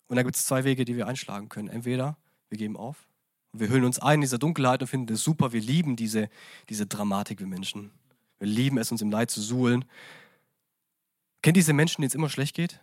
Und 0.08 0.16
da 0.16 0.22
gibt 0.24 0.36
es 0.36 0.44
zwei 0.44 0.64
Wege, 0.64 0.84
die 0.84 0.96
wir 0.96 1.06
einschlagen 1.06 1.48
können. 1.48 1.68
Entweder 1.68 2.18
wir 2.48 2.58
geben 2.58 2.76
auf 2.76 3.08
und 3.52 3.60
wir 3.60 3.68
hüllen 3.68 3.84
uns 3.84 4.00
ein 4.00 4.16
in 4.16 4.20
dieser 4.22 4.38
Dunkelheit 4.38 4.82
und 4.82 4.88
finden 4.88 5.14
es 5.14 5.22
super. 5.22 5.52
Wir 5.52 5.60
lieben 5.60 5.96
diese, 5.96 6.28
diese 6.68 6.86
Dramatik, 6.86 7.38
wir 7.38 7.46
Menschen. 7.46 7.92
Wir 8.40 8.48
lieben 8.48 8.76
es, 8.78 8.90
uns 8.90 9.02
im 9.02 9.10
Leid 9.10 9.30
zu 9.30 9.40
suhlen. 9.40 9.84
Kennt 11.42 11.56
diese 11.56 11.72
Menschen, 11.72 12.02
denen 12.02 12.08
es 12.08 12.14
immer 12.14 12.28
schlecht 12.28 12.56
geht? 12.56 12.80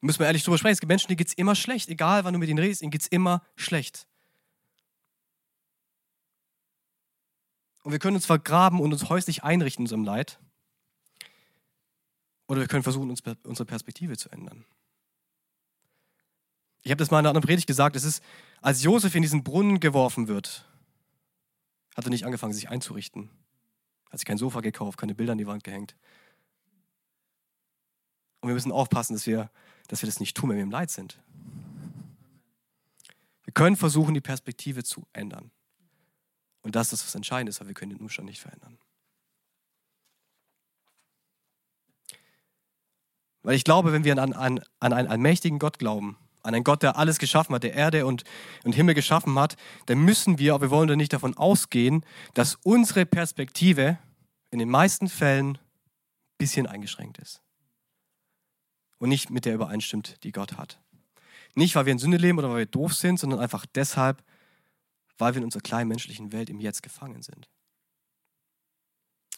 Müssen 0.00 0.20
wir 0.20 0.26
ehrlich 0.26 0.44
drüber 0.44 0.58
sprechen. 0.58 0.74
Es 0.74 0.80
gibt 0.80 0.88
Menschen, 0.88 1.08
denen 1.08 1.16
geht 1.16 1.28
es 1.28 1.34
immer 1.34 1.54
schlecht. 1.54 1.88
Egal, 1.88 2.24
wann 2.24 2.32
du 2.32 2.38
mit 2.38 2.48
ihnen 2.48 2.58
redest, 2.58 2.82
ihnen 2.82 2.90
geht 2.90 3.02
es 3.02 3.08
immer 3.08 3.42
schlecht. 3.56 4.06
Und 7.82 7.92
wir 7.92 7.98
können 7.98 8.16
uns 8.16 8.26
vergraben 8.26 8.80
und 8.80 8.92
uns 8.92 9.08
häuslich 9.08 9.42
einrichten 9.42 9.82
in 9.82 9.86
unserem 9.86 10.04
Leid. 10.04 10.38
Oder 12.46 12.60
wir 12.60 12.68
können 12.68 12.82
versuchen, 12.82 13.10
uns, 13.10 13.22
unsere 13.44 13.66
Perspektive 13.66 14.16
zu 14.16 14.28
ändern. 14.30 14.64
Ich 16.82 16.90
habe 16.90 16.98
das 16.98 17.10
mal 17.10 17.18
in 17.18 17.20
einer 17.20 17.30
anderen 17.30 17.46
Predigt 17.46 17.66
gesagt. 17.66 17.96
Es 17.96 18.04
ist, 18.04 18.22
als 18.62 18.82
Josef 18.82 19.14
in 19.14 19.22
diesen 19.22 19.42
Brunnen 19.42 19.80
geworfen 19.80 20.28
wird, 20.28 20.64
hat 21.96 22.04
er 22.04 22.10
nicht 22.10 22.24
angefangen, 22.24 22.52
sich 22.52 22.68
einzurichten. 22.68 23.30
Hat 24.10 24.20
sich 24.20 24.26
kein 24.26 24.38
Sofa 24.38 24.60
gekauft, 24.60 24.98
keine 24.98 25.14
Bilder 25.14 25.32
an 25.32 25.38
die 25.38 25.46
Wand 25.46 25.64
gehängt. 25.64 25.96
Und 28.40 28.48
wir 28.48 28.54
müssen 28.54 28.72
aufpassen, 28.72 29.14
dass 29.14 29.26
wir 29.26 29.50
dass 29.88 30.02
wir 30.02 30.06
das 30.06 30.20
nicht 30.20 30.36
tun, 30.36 30.50
wenn 30.50 30.56
wir 30.56 30.62
im 30.62 30.70
Leid 30.70 30.90
sind. 30.90 31.18
Wir 33.44 33.52
können 33.52 33.76
versuchen, 33.76 34.14
die 34.14 34.20
Perspektive 34.20 34.84
zu 34.84 35.06
ändern. 35.12 35.50
Und 36.62 36.76
das 36.76 36.92
ist 36.92 37.14
das, 37.14 37.14
ist, 37.14 37.60
aber 37.60 37.68
wir 37.68 37.74
können 37.74 37.90
den 37.90 38.00
Umstand 38.00 38.28
nicht 38.28 38.40
verändern. 38.40 38.78
Weil 43.42 43.54
ich 43.54 43.64
glaube, 43.64 43.92
wenn 43.92 44.04
wir 44.04 44.12
an, 44.18 44.34
an, 44.34 44.60
an 44.80 44.92
einen 44.92 45.08
allmächtigen 45.08 45.58
Gott 45.58 45.78
glauben, 45.78 46.18
an 46.42 46.54
einen 46.54 46.64
Gott, 46.64 46.82
der 46.82 46.98
alles 46.98 47.18
geschaffen 47.18 47.54
hat, 47.54 47.62
der 47.62 47.72
Erde 47.72 48.04
und, 48.04 48.24
und 48.64 48.74
Himmel 48.74 48.94
geschaffen 48.94 49.38
hat, 49.38 49.56
dann 49.86 50.00
müssen 50.00 50.38
wir, 50.38 50.54
ob 50.54 50.60
wir 50.60 50.70
wollen 50.70 50.90
oder 50.90 50.96
nicht, 50.96 51.14
davon 51.14 51.36
ausgehen, 51.36 52.04
dass 52.34 52.56
unsere 52.56 53.06
Perspektive 53.06 53.98
in 54.50 54.58
den 54.58 54.68
meisten 54.68 55.08
Fällen 55.08 55.56
ein 55.56 55.58
bisschen 56.36 56.66
eingeschränkt 56.66 57.18
ist 57.18 57.40
und 58.98 59.08
nicht 59.08 59.30
mit 59.30 59.44
der 59.44 59.54
übereinstimmt, 59.54 60.22
die 60.24 60.32
Gott 60.32 60.56
hat. 60.56 60.80
Nicht, 61.54 61.74
weil 61.74 61.86
wir 61.86 61.92
in 61.92 61.98
Sünde 61.98 62.18
leben 62.18 62.38
oder 62.38 62.50
weil 62.50 62.58
wir 62.58 62.66
doof 62.66 62.94
sind, 62.94 63.18
sondern 63.18 63.40
einfach 63.40 63.66
deshalb, 63.66 64.22
weil 65.16 65.34
wir 65.34 65.38
in 65.38 65.44
unserer 65.44 65.62
kleinen 65.62 65.88
menschlichen 65.88 66.32
Welt 66.32 66.50
im 66.50 66.60
Jetzt 66.60 66.82
gefangen 66.82 67.22
sind. 67.22 67.48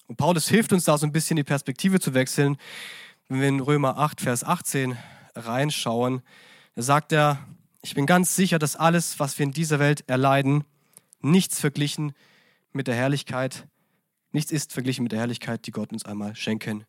Und 0.06 0.16
Paulus 0.16 0.48
hilft 0.48 0.72
uns 0.72 0.84
da 0.84 0.98
so 0.98 1.06
ein 1.06 1.12
bisschen 1.12 1.36
die 1.36 1.44
Perspektive 1.44 2.00
zu 2.00 2.14
wechseln. 2.14 2.56
Wenn 3.28 3.40
wir 3.40 3.48
in 3.48 3.60
Römer 3.60 3.96
8, 3.96 4.20
Vers 4.20 4.44
18 4.44 4.98
reinschauen, 5.34 6.22
da 6.74 6.82
sagt 6.82 7.12
er, 7.12 7.46
ich 7.82 7.94
bin 7.94 8.06
ganz 8.06 8.34
sicher, 8.36 8.58
dass 8.58 8.76
alles, 8.76 9.20
was 9.20 9.38
wir 9.38 9.44
in 9.44 9.52
dieser 9.52 9.78
Welt 9.78 10.04
erleiden, 10.08 10.64
nichts 11.20 11.60
verglichen 11.60 12.12
mit 12.72 12.86
der 12.86 12.94
Herrlichkeit, 12.94 13.66
nichts 14.32 14.52
ist 14.52 14.72
verglichen 14.72 15.02
mit 15.02 15.12
der 15.12 15.20
Herrlichkeit, 15.20 15.66
die 15.66 15.70
Gott 15.70 15.92
uns 15.92 16.04
einmal 16.04 16.36
schenken 16.36 16.84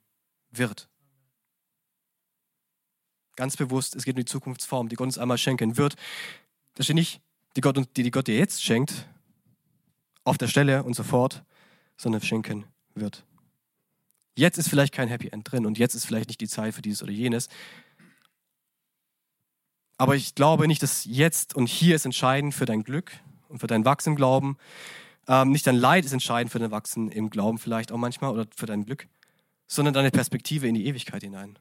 wird. 0.52 0.91
Ganz 3.36 3.58
bewusst, 3.58 3.96
es 3.96 4.04
geht 4.04 4.16
um 4.16 4.20
die 4.20 4.26
Zukunftsform, 4.26 4.90
die 4.90 4.96
Gott 4.96 5.08
uns 5.08 5.18
einmal 5.18 5.38
schenken 5.38 5.78
wird. 5.78 5.96
Da 6.76 6.84
steht 6.84 6.96
nicht, 6.96 7.22
die 7.56 7.62
Gott, 7.62 7.78
die, 7.96 8.04
die 8.04 8.12
Gott 8.12 8.28
dir 8.28 8.38
jetzt 8.38 8.64
schenkt, 8.64 9.08
auf 10.24 10.38
der 10.38 10.48
Stelle 10.48 10.84
und 10.84 10.96
sofort, 10.96 11.44
sondern 11.98 12.22
schenken 12.22 12.66
wird. 12.94 13.26
Jetzt 14.36 14.58
ist 14.58 14.70
vielleicht 14.70 14.94
kein 14.94 15.08
Happy 15.08 15.30
End 15.30 15.52
drin 15.52 15.66
und 15.66 15.78
jetzt 15.78 15.96
ist 15.96 16.06
vielleicht 16.06 16.30
nicht 16.30 16.42
die 16.42 16.48
Zeit 16.48 16.74
für 16.74 16.82
dieses 16.82 17.04
oder 17.04 17.12
jenes. 17.12 17.50
Aber 19.98 20.16
ich 20.16 20.36
glaube 20.36 20.68
nicht, 20.68 20.82
dass 20.82 21.06
jetzt 21.06 21.56
und 21.56 21.68
hier 21.68 21.96
ist 21.96 22.06
entscheidend 22.06 22.54
für 22.54 22.66
dein 22.66 22.84
Glück 22.84 23.12
und 23.50 23.60
für 23.60 23.68
dein 23.68 23.86
Wachsen 23.86 24.10
im 24.10 24.16
Glauben. 24.16 24.58
Ähm, 25.28 25.52
nicht 25.52 25.68
dein 25.68 25.76
Leid 25.76 26.06
ist 26.06 26.14
entscheidend 26.14 26.52
für 26.52 26.60
dein 26.60 26.72
Wachsen 26.72 27.12
im 27.12 27.30
Glauben 27.30 27.60
vielleicht 27.60 27.92
auch 27.92 27.98
manchmal 27.98 28.32
oder 28.32 28.48
für 28.56 28.66
dein 28.66 28.86
Glück, 28.86 29.08
sondern 29.68 29.94
deine 29.94 30.12
Perspektive 30.12 30.68
in 30.68 30.74
die 30.74 30.88
Ewigkeit 30.88 31.22
hinein. 31.22 31.60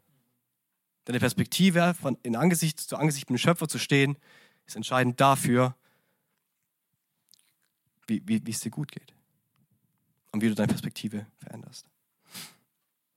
Deine 1.11 1.19
Perspektive 1.19 1.93
von 2.01 2.17
in 2.23 2.37
Angesicht 2.37 2.79
zu 2.79 2.97
Angesicht 2.97 3.31
mit 3.31 3.37
dem 3.37 3.43
Schöpfer 3.43 3.67
zu 3.67 3.81
stehen, 3.81 4.17
ist 4.67 4.77
entscheidend 4.77 5.21
dafür, 5.21 5.75
wie, 8.07 8.23
wie, 8.27 8.47
wie 8.47 8.51
es 8.53 8.61
dir 8.61 8.71
gut 8.71 8.93
geht. 8.93 9.13
Und 10.31 10.41
wie 10.41 10.49
du 10.49 10.55
deine 10.55 10.69
Perspektive 10.69 11.27
veränderst. 11.39 11.89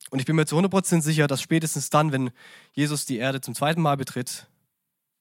Und 0.09 0.17
ich 0.17 0.25
bin 0.25 0.35
mir 0.35 0.47
zu 0.47 0.57
100% 0.57 1.03
sicher, 1.03 1.27
dass 1.27 1.43
spätestens 1.43 1.91
dann, 1.91 2.11
wenn 2.11 2.31
Jesus 2.71 3.05
die 3.05 3.17
Erde 3.17 3.41
zum 3.41 3.53
zweiten 3.53 3.83
Mal 3.83 3.95
betritt, 3.95 4.47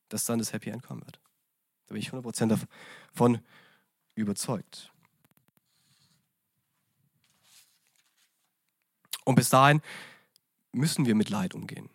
dass 0.08 0.24
dann 0.24 0.38
das 0.38 0.54
Happy 0.54 0.70
End 0.70 0.82
kommen 0.82 1.04
wird. 1.04 1.20
Da 1.88 1.92
bin 1.92 2.00
ich 2.00 2.08
100% 2.08 2.58
davon 3.12 3.40
überzeugt. 4.14 4.90
Und 9.26 9.34
bis 9.34 9.50
dahin 9.50 9.82
müssen 10.72 11.04
wir 11.04 11.14
mit 11.14 11.28
Leid 11.28 11.52
umgehen. 11.52 11.90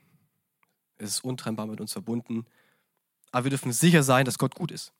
Es 0.97 1.09
ist 1.09 1.23
untrennbar 1.23 1.67
mit 1.67 1.79
uns 1.79 1.93
verbunden. 1.93 2.45
Aber 3.31 3.45
wir 3.45 3.49
dürfen 3.49 3.71
sicher 3.71 4.03
sein, 4.03 4.25
dass 4.25 4.37
Gott 4.37 4.55
gut 4.55 4.71
ist. 4.71 4.93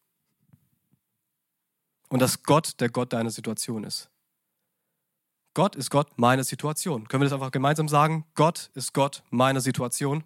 Und 2.10 2.22
dass 2.22 2.44
Gott 2.44 2.80
der 2.80 2.89
Gott 2.89 3.13
deiner 3.13 3.32
Situation 3.32 3.84
ist. 3.84 4.10
Gott 5.54 5.75
ist 5.75 5.89
Gott 5.89 6.18
meiner 6.20 6.44
Situation. 6.44 7.08
Können 7.08 7.22
wir 7.22 7.25
das 7.25 7.34
einfach 7.34 7.51
gemeinsam 7.51 7.88
sagen? 7.88 8.25
Gott 8.36 8.70
ist 8.75 8.94
Gott 8.94 9.24
meiner 9.32 9.60
Situation. 9.60 10.24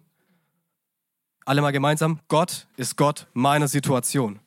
Alle 1.44 1.62
mal 1.62 1.72
gemeinsam. 1.72 2.20
Gott 2.28 2.68
ist 2.76 2.96
Gott 2.96 3.26
meiner 3.32 3.66
Situation. 3.66 4.40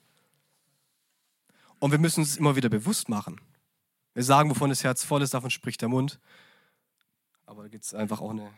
Und 1.80 1.92
wir 1.92 1.98
müssen 1.98 2.22
uns 2.22 2.38
immer 2.38 2.56
wieder 2.56 2.70
bewusst 2.70 3.10
machen. 3.10 3.42
Wir 4.14 4.24
sagen, 4.24 4.50
wovon 4.50 4.70
das 4.70 4.84
Herz 4.84 5.04
voll 5.04 5.22
ist, 5.22 5.34
davon 5.34 5.50
spricht 5.50 5.82
der 5.82 5.90
Mund. 5.90 6.20
Aber 7.46 7.64
da 7.64 7.70
gibt 7.70 7.84
es 7.84 7.94
einfach 7.94 8.22
auch 8.22 8.32
eine 8.32 8.52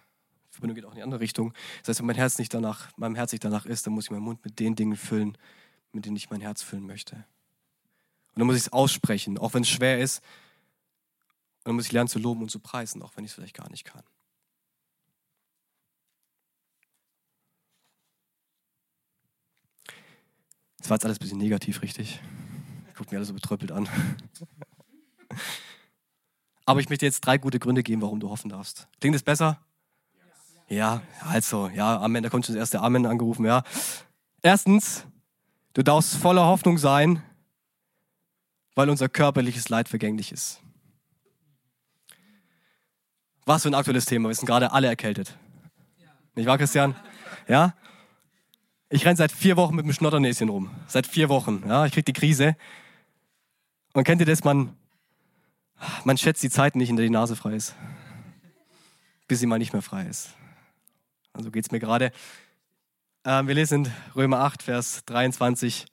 Verbindung 0.57 0.75
geht 0.75 0.85
auch 0.85 0.91
in 0.91 0.97
die 0.97 1.03
andere 1.03 1.19
Richtung. 1.19 1.53
Das 1.79 1.89
heißt, 1.89 1.99
wenn 1.99 2.07
mein 2.07 2.15
Herz 2.15 2.39
nicht 2.39 2.53
danach, 2.53 2.89
meinem 2.97 3.15
Herz 3.15 3.31
nicht 3.31 3.43
danach 3.43 3.65
ist, 3.65 3.85
dann 3.85 3.93
muss 3.93 4.05
ich 4.05 4.11
meinen 4.11 4.23
Mund 4.23 4.43
mit 4.43 4.59
den 4.59 4.75
Dingen 4.75 4.97
füllen, 4.97 5.37
mit 5.91 6.05
denen 6.05 6.15
ich 6.15 6.29
mein 6.29 6.41
Herz 6.41 6.63
füllen 6.63 6.85
möchte. 6.85 7.15
Und 7.15 8.39
dann 8.39 8.47
muss 8.47 8.55
ich 8.55 8.63
es 8.63 8.73
aussprechen, 8.73 9.37
auch 9.37 9.53
wenn 9.53 9.63
es 9.63 9.69
schwer 9.69 9.99
ist. 9.99 10.19
Und 11.59 11.69
dann 11.69 11.75
muss 11.75 11.85
ich 11.85 11.91
lernen 11.91 12.07
zu 12.07 12.19
loben 12.19 12.41
und 12.41 12.49
zu 12.49 12.59
preisen, 12.59 13.01
auch 13.01 13.15
wenn 13.15 13.23
ich 13.23 13.31
es 13.31 13.35
vielleicht 13.35 13.55
gar 13.55 13.69
nicht 13.69 13.85
kann. 13.85 14.03
Das 20.79 20.89
war 20.89 20.95
jetzt 20.95 21.05
alles 21.05 21.17
ein 21.17 21.21
bisschen 21.21 21.37
negativ, 21.37 21.81
richtig? 21.81 22.21
Guckt 22.95 23.11
mir 23.11 23.17
alles 23.17 23.27
so 23.27 23.33
betröppelt 23.33 23.71
an. 23.71 23.87
Aber 26.65 26.79
ich 26.79 26.89
möchte 26.89 27.05
jetzt 27.05 27.21
drei 27.21 27.37
gute 27.37 27.59
Gründe 27.59 27.83
geben, 27.83 28.01
warum 28.01 28.19
du 28.19 28.29
hoffen 28.29 28.49
darfst. 28.49 28.87
Klingt 28.99 29.15
es 29.15 29.23
besser? 29.23 29.61
Ja, 30.69 31.01
also, 31.21 31.69
ja, 31.69 31.99
Amen, 31.99 32.23
da 32.23 32.29
kommt 32.29 32.45
schon 32.45 32.55
das 32.55 32.59
erste 32.59 32.81
Amen 32.81 33.05
angerufen, 33.05 33.45
ja. 33.45 33.63
Erstens, 34.41 35.05
du 35.73 35.81
darfst 35.81 36.15
voller 36.17 36.45
Hoffnung 36.45 36.77
sein, 36.77 37.23
weil 38.75 38.89
unser 38.89 39.07
körperliches 39.07 39.69
Leid 39.69 39.87
vergänglich 39.87 40.31
ist. 40.31 40.59
Was 43.45 43.63
für 43.63 43.69
ein 43.69 43.75
aktuelles 43.75 44.05
Thema, 44.05 44.27
wir 44.27 44.35
sind 44.35 44.45
gerade 44.45 44.73
alle 44.73 44.87
erkältet. 44.87 45.37
Nicht 46.35 46.47
wahr, 46.47 46.57
Christian? 46.57 46.95
Ja? 47.47 47.73
Ich 48.89 49.05
renne 49.05 49.15
seit 49.15 49.31
vier 49.31 49.55
Wochen 49.55 49.75
mit 49.75 49.85
dem 49.85 49.93
Schnotternäschen 49.93 50.49
rum. 50.49 50.69
Seit 50.87 51.07
vier 51.07 51.29
Wochen. 51.29 51.63
Ja, 51.67 51.85
ich 51.85 51.93
krieg 51.93 52.05
die 52.05 52.13
Krise. 52.13 52.55
Und 53.93 54.03
kennt 54.03 54.21
ihr 54.21 54.27
das? 54.27 54.43
Man, 54.43 54.75
man 56.03 56.17
schätzt 56.17 56.43
die 56.43 56.49
Zeit 56.49 56.75
nicht, 56.75 56.89
in 56.89 56.97
der 56.97 57.05
die 57.05 57.09
Nase 57.09 57.35
frei 57.35 57.55
ist. 57.55 57.73
Bis 59.27 59.39
sie 59.39 59.45
mal 59.45 59.59
nicht 59.59 59.73
mehr 59.73 59.81
frei 59.81 60.05
ist. 60.05 60.29
Also 61.37 61.51
geht 61.51 61.65
es 61.65 61.71
mir 61.71 61.79
gerade. 61.79 62.11
Ähm, 63.23 63.47
wir 63.47 63.53
lesen 63.53 63.93
Römer 64.15 64.39
8, 64.39 64.63
Vers 64.63 65.03
23. 65.05 65.85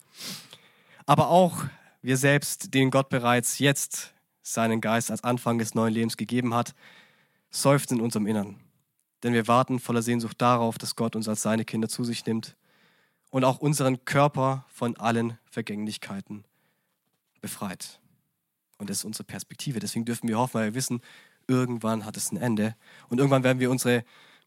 Aber 1.04 1.28
auch 1.28 1.64
wir 2.00 2.16
selbst, 2.16 2.72
denen 2.72 2.90
Gott 2.90 3.10
bereits 3.10 3.58
jetzt 3.58 4.14
seinen 4.40 4.80
Geist 4.80 5.10
als 5.10 5.22
Anfang 5.22 5.58
des 5.58 5.74
neuen 5.74 5.92
Lebens 5.92 6.16
gegeben 6.16 6.54
hat, 6.54 6.74
seufzen 7.50 7.98
in 7.98 8.00
unserem 8.00 8.26
Innern. 8.26 8.58
Denn 9.22 9.34
wir 9.34 9.46
warten 9.46 9.80
voller 9.80 10.00
Sehnsucht 10.00 10.40
darauf, 10.40 10.78
dass 10.78 10.96
Gott 10.96 11.14
uns 11.14 11.28
als 11.28 11.42
seine 11.42 11.66
Kinder 11.66 11.90
zu 11.90 12.04
sich 12.04 12.24
nimmt 12.24 12.56
und 13.28 13.44
auch 13.44 13.58
unseren 13.58 14.02
Körper 14.06 14.64
von 14.68 14.96
allen 14.96 15.38
Vergänglichkeiten 15.50 16.44
befreit. 17.42 18.00
Und 18.78 18.88
das 18.88 18.98
ist 18.98 19.04
unsere 19.04 19.24
Perspektive. 19.24 19.78
Deswegen 19.78 20.06
dürfen 20.06 20.26
wir 20.26 20.38
hoffen, 20.38 20.54
weil 20.54 20.66
wir 20.68 20.74
wissen, 20.74 21.02
irgendwann 21.46 22.06
hat 22.06 22.16
es 22.16 22.32
ein 22.32 22.38
Ende. 22.38 22.76
Und 23.10 23.18
irgendwann 23.18 23.44
werden 23.44 23.60
wir 23.60 23.70
unsere 23.70 24.04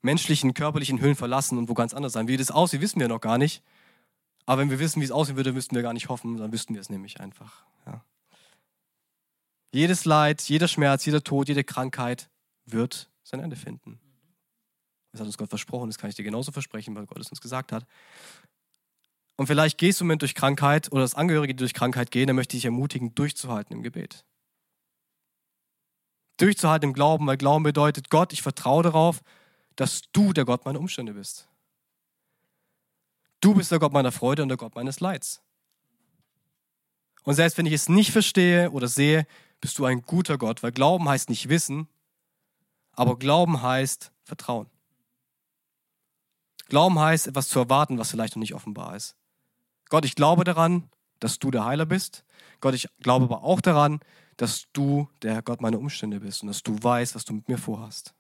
menschlichen, 0.08 0.54
körperlichen 0.54 1.02
Hüllen 1.02 1.18
verlassen 1.18 1.58
und 1.58 1.68
wo 1.68 1.74
ganz 1.74 1.94
anders 1.94 2.14
sein. 2.14 2.30
Wie 2.30 2.38
das 2.38 2.50
aussieht, 2.50 2.80
wissen 2.80 3.00
wir 3.02 3.10
noch 3.10 3.20
gar 3.20 3.38
nicht. 3.38 3.62
Aber 4.46 4.62
wenn 4.62 4.70
wir 4.70 4.80
wissen, 4.80 5.02
wie 5.02 5.06
es 5.06 5.12
aussehen 5.12 5.36
würde, 5.36 5.52
müssten 5.52 5.76
wir 5.76 5.84
gar 5.84 5.94
nicht 5.94 6.08
hoffen, 6.08 6.38
dann 6.38 6.54
wüssten 6.54 6.74
wir 6.74 6.82
es 6.82 6.90
nämlich 6.90 7.20
einfach. 7.20 7.66
Ja. 7.86 8.02
Jedes 9.74 10.06
Leid, 10.06 10.42
jeder 10.44 10.70
Schmerz, 10.70 11.06
jeder 11.06 11.22
Tod, 11.22 11.50
jede 11.50 11.66
Krankheit 11.66 12.30
wird 12.66 13.10
sein 13.24 13.42
Ende 13.42 13.58
finden. 13.58 14.00
Das 15.12 15.20
hat 15.20 15.28
uns 15.28 15.38
Gott 15.38 15.50
versprochen, 15.50 15.90
das 15.90 15.98
kann 15.98 16.10
ich 16.10 16.16
dir 16.16 16.24
genauso 16.24 16.54
versprechen, 16.54 16.96
weil 16.96 17.06
Gott 17.06 17.20
es 17.20 17.30
uns 17.30 17.42
gesagt 17.42 17.74
hat. 17.74 17.86
Und 19.36 19.48
vielleicht 19.48 19.78
gehst 19.78 20.00
du 20.00 20.04
im 20.04 20.08
Moment 20.08 20.22
durch 20.22 20.36
Krankheit 20.36 20.90
oder 20.94 21.02
das 21.02 21.16
Angehörige, 21.16 21.54
die 21.54 21.60
durch 21.60 21.74
Krankheit 21.74 22.12
gehen, 22.12 22.28
dann 22.28 22.38
möchte 22.38 22.56
ich 22.56 22.62
dich 22.62 22.66
ermutigen, 22.66 23.14
durchzuhalten 23.14 23.76
im 23.76 23.84
Gebet. 23.84 24.26
Durchzuhalten 26.38 26.90
im 26.90 26.94
Glauben, 26.94 27.28
weil 27.28 27.38
Glauben 27.38 27.64
bedeutet, 27.64 28.10
Gott, 28.10 28.32
ich 28.32 28.42
vertraue 28.42 28.84
darauf, 28.84 29.22
dass 29.78 30.02
du 30.12 30.34
der 30.34 30.44
Gott 30.44 30.66
meiner 30.66 30.80
Umstände 30.80 31.14
bist. 31.14 31.48
Du 33.40 33.54
bist 33.54 33.72
der 33.72 33.80
Gott 33.80 33.94
meiner 33.94 34.12
Freude 34.12 34.42
und 34.42 34.50
der 34.50 34.58
Gott 34.58 34.76
meines 34.76 35.00
Leids. 35.00 35.42
Und 37.24 37.36
selbst 37.36 37.58
wenn 37.58 37.66
ich 37.66 37.74
es 37.74 37.88
nicht 37.88 38.12
verstehe 38.12 38.72
oder 38.72 38.88
sehe, 38.88 39.26
bist 39.62 39.78
du 39.78 39.86
ein 39.86 40.02
guter 40.02 40.38
Gott, 40.38 40.64
weil 40.64 40.72
Glauben 40.72 41.08
heißt 41.08 41.30
nicht 41.30 41.48
wissen, 41.48 41.88
aber 42.94 43.18
Glauben 43.18 43.62
heißt 43.62 44.12
Vertrauen. 44.24 44.68
Glauben 46.66 47.00
heißt, 47.00 47.28
etwas 47.28 47.48
zu 47.48 47.60
erwarten, 47.60 47.98
was 47.98 48.12
vielleicht 48.12 48.36
noch 48.36 48.42
nicht 48.42 48.56
offenbar 48.56 48.96
ist. 48.96 49.16
Gott, 49.90 50.04
ich 50.04 50.16
glaube 50.16 50.44
daran, 50.44 50.90
dass 51.20 51.40
du 51.40 51.52
der 51.52 51.66
Heiler 51.66 51.86
bist. 51.86 52.26
Gott, 52.60 52.74
ich 52.74 52.90
glaube 53.00 53.26
aber 53.26 53.44
auch 53.44 53.62
daran, 53.62 54.00
dass 54.36 54.66
du 54.74 55.08
der 55.22 55.42
Gott 55.42 55.62
meiner 55.62 55.80
Umstände 55.80 56.20
bist 56.20 56.42
und 56.42 56.48
dass 56.48 56.64
du 56.64 56.76
weißt, 56.82 57.16
was 57.16 57.26
du 57.26 57.34
mit 57.34 57.48
mir 57.48 57.58
vorhast. 57.58 58.14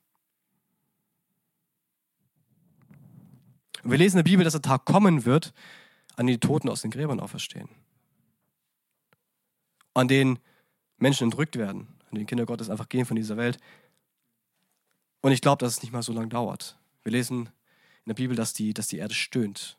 Und 3.88 3.92
wir 3.92 4.00
lesen 4.00 4.18
in 4.18 4.26
der 4.26 4.30
Bibel, 4.30 4.44
dass 4.44 4.52
der 4.52 4.62
Tag 4.62 4.84
kommen 4.84 5.24
wird, 5.24 5.54
an 6.18 6.28
den 6.28 6.34
die 6.34 6.46
Toten 6.46 6.68
aus 6.68 6.82
den 6.82 6.92
Gräbern 6.92 7.22
auferstehen. 7.22 7.70
An 9.94 10.10
denen 10.10 10.40
Menschen 10.98 11.24
entrückt 11.24 11.56
werden, 11.56 11.88
an 12.10 12.16
denen 12.16 12.28
Kinder 12.28 12.46
Gottes 12.46 12.70
einfach 12.70 12.90
gehen 12.90 13.06
von 13.06 13.16
dieser 13.16 13.38
Welt. 13.38 13.58
Und 15.22 15.32
ich 15.32 15.40
glaube, 15.40 15.64
dass 15.64 15.78
es 15.78 15.84
nicht 15.84 15.94
mal 15.94 16.04
so 16.04 16.12
lange 16.12 16.28
dauert. 16.28 16.78
Wir 17.04 17.14
lesen 17.14 17.44
in 18.04 18.10
der 18.10 18.16
Bibel, 18.16 18.36
dass 18.36 18.54
die, 18.54 18.74
dass 18.74 18.88
die 18.90 18.98
Erde 18.98 19.14
stöhnt. 19.14 19.78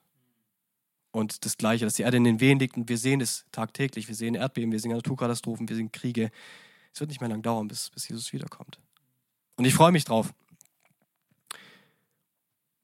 Und 1.10 1.44
das 1.44 1.58
Gleiche, 1.58 1.84
dass 1.84 1.92
die 1.92 2.02
Erde 2.04 2.16
in 2.16 2.24
den 2.24 2.40
Wehen 2.40 2.58
liegt 2.58 2.78
und 2.78 2.88
wir 2.88 2.96
sehen 2.96 3.20
es 3.20 3.44
tagtäglich. 3.52 4.08
Wir 4.08 4.14
sehen 4.14 4.34
Erdbeben, 4.34 4.72
wir 4.72 4.80
sehen 4.80 4.92
Naturkatastrophen, 4.92 5.68
wir 5.68 5.76
sehen 5.76 5.92
Kriege. 5.92 6.30
Es 6.94 7.00
wird 7.00 7.10
nicht 7.10 7.20
mehr 7.20 7.28
lange 7.28 7.42
dauern, 7.42 7.68
bis, 7.68 7.90
bis 7.90 8.08
Jesus 8.08 8.32
wiederkommt. 8.32 8.80
Und 9.56 9.66
ich 9.66 9.74
freue 9.74 9.92
mich 9.92 10.06
drauf 10.06 10.32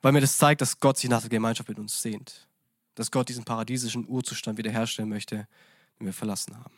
weil 0.04 0.12
mir 0.12 0.20
das 0.20 0.36
zeigt, 0.36 0.60
dass 0.60 0.80
Gott 0.80 0.98
sich 0.98 1.08
nach 1.08 1.22
der 1.22 1.30
Gemeinschaft 1.30 1.66
mit 1.66 1.78
uns 1.78 2.02
sehnt. 2.02 2.46
Dass 2.94 3.10
Gott 3.10 3.30
diesen 3.30 3.44
paradiesischen 3.44 4.06
Urzustand 4.06 4.58
wiederherstellen 4.58 5.08
möchte, 5.08 5.48
den 5.98 6.04
wir 6.04 6.12
verlassen 6.12 6.58
haben. 6.58 6.74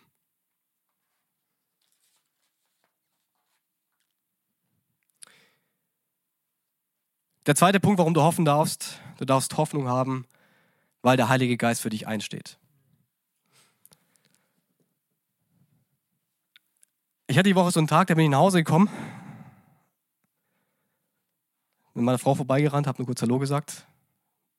Der 7.46 7.56
zweite 7.56 7.80
Punkt, 7.80 7.98
warum 7.98 8.14
du 8.14 8.22
hoffen 8.22 8.44
darfst, 8.44 9.00
du 9.18 9.24
darfst 9.24 9.56
Hoffnung 9.56 9.88
haben, 9.88 10.24
weil 11.02 11.16
der 11.16 11.28
Heilige 11.28 11.56
Geist 11.56 11.80
für 11.80 11.90
dich 11.90 12.06
einsteht. 12.06 12.60
Ich 17.26 17.36
hatte 17.36 17.48
die 17.48 17.56
Woche 17.56 17.72
so 17.72 17.80
einen 17.80 17.88
Tag, 17.88 18.06
da 18.06 18.14
bin 18.14 18.26
ich 18.26 18.30
nach 18.30 18.38
Hause 18.38 18.58
gekommen 18.58 18.88
mit 21.96 22.04
meiner 22.04 22.18
Frau 22.18 22.34
vorbeigerannt, 22.34 22.86
habe 22.86 22.98
nur 22.98 23.06
kurz 23.06 23.22
Hallo 23.22 23.38
gesagt, 23.38 23.86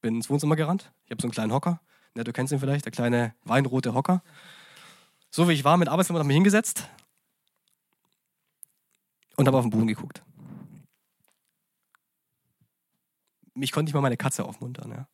bin 0.01 0.15
ins 0.15 0.29
Wohnzimmer 0.29 0.55
gerannt. 0.55 0.91
Ich 1.05 1.11
habe 1.11 1.21
so 1.21 1.27
einen 1.27 1.33
kleinen 1.33 1.53
Hocker. 1.53 1.79
Ja, 2.15 2.23
du 2.23 2.33
kennst 2.33 2.51
ihn 2.51 2.59
vielleicht, 2.59 2.85
der 2.85 2.91
kleine 2.91 3.35
weinrote 3.43 3.93
Hocker. 3.93 4.23
So 5.29 5.47
wie 5.47 5.53
ich 5.53 5.63
war, 5.63 5.77
mit 5.77 5.87
Arbeitsklamotten 5.87 6.23
habe 6.23 6.31
ich 6.31 6.35
mich 6.35 6.37
hingesetzt 6.37 6.89
und 9.35 9.47
habe 9.47 9.55
auf 9.55 9.63
den 9.63 9.69
Boden 9.69 9.85
geguckt. 9.85 10.23
Mich 13.53 13.71
konnte 13.71 13.85
nicht 13.85 13.93
mal 13.93 14.01
meine 14.01 14.17
Katze 14.17 14.43
aufmuntern. 14.43 14.89
Ja. 14.89 15.07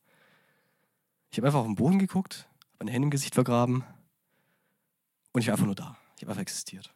Ich 1.29 1.37
habe 1.37 1.47
einfach 1.47 1.59
auf 1.59 1.65
den 1.65 1.75
Boden 1.75 1.99
geguckt, 1.99 2.47
meine 2.79 2.91
Hände 2.91 3.07
im 3.07 3.11
Gesicht 3.11 3.35
vergraben 3.35 3.83
und 5.33 5.41
ich 5.41 5.47
war 5.47 5.55
einfach 5.55 5.65
nur 5.65 5.75
da. 5.75 5.97
Ich 6.15 6.21
habe 6.21 6.31
einfach 6.31 6.41
existiert. 6.41 6.93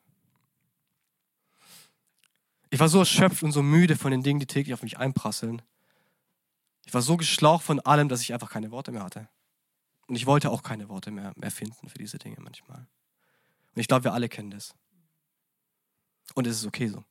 Ich 2.69 2.79
war 2.79 2.89
so 2.89 2.99
erschöpft 2.99 3.43
und 3.43 3.51
so 3.51 3.63
müde 3.63 3.95
von 3.95 4.11
den 4.11 4.23
Dingen, 4.23 4.39
die 4.39 4.45
täglich 4.45 4.73
auf 4.73 4.83
mich 4.83 4.97
einprasseln. 4.97 5.61
Ich 6.85 6.93
war 6.93 7.01
so 7.01 7.17
geschlaucht 7.17 7.63
von 7.63 7.79
allem, 7.79 8.09
dass 8.09 8.21
ich 8.21 8.33
einfach 8.33 8.49
keine 8.49 8.71
Worte 8.71 8.91
mehr 8.91 9.03
hatte. 9.03 9.29
Und 10.07 10.15
ich 10.15 10.25
wollte 10.25 10.49
auch 10.51 10.63
keine 10.63 10.89
Worte 10.89 11.11
mehr, 11.11 11.33
mehr 11.35 11.51
finden 11.51 11.89
für 11.89 11.97
diese 11.97 12.17
Dinge 12.17 12.37
manchmal. 12.39 12.87
Und 13.75 13.81
ich 13.81 13.87
glaube, 13.87 14.05
wir 14.05 14.13
alle 14.13 14.29
kennen 14.29 14.51
das. 14.51 14.73
Und 16.33 16.47
es 16.47 16.57
ist 16.57 16.65
okay 16.65 16.87
so. 16.87 17.03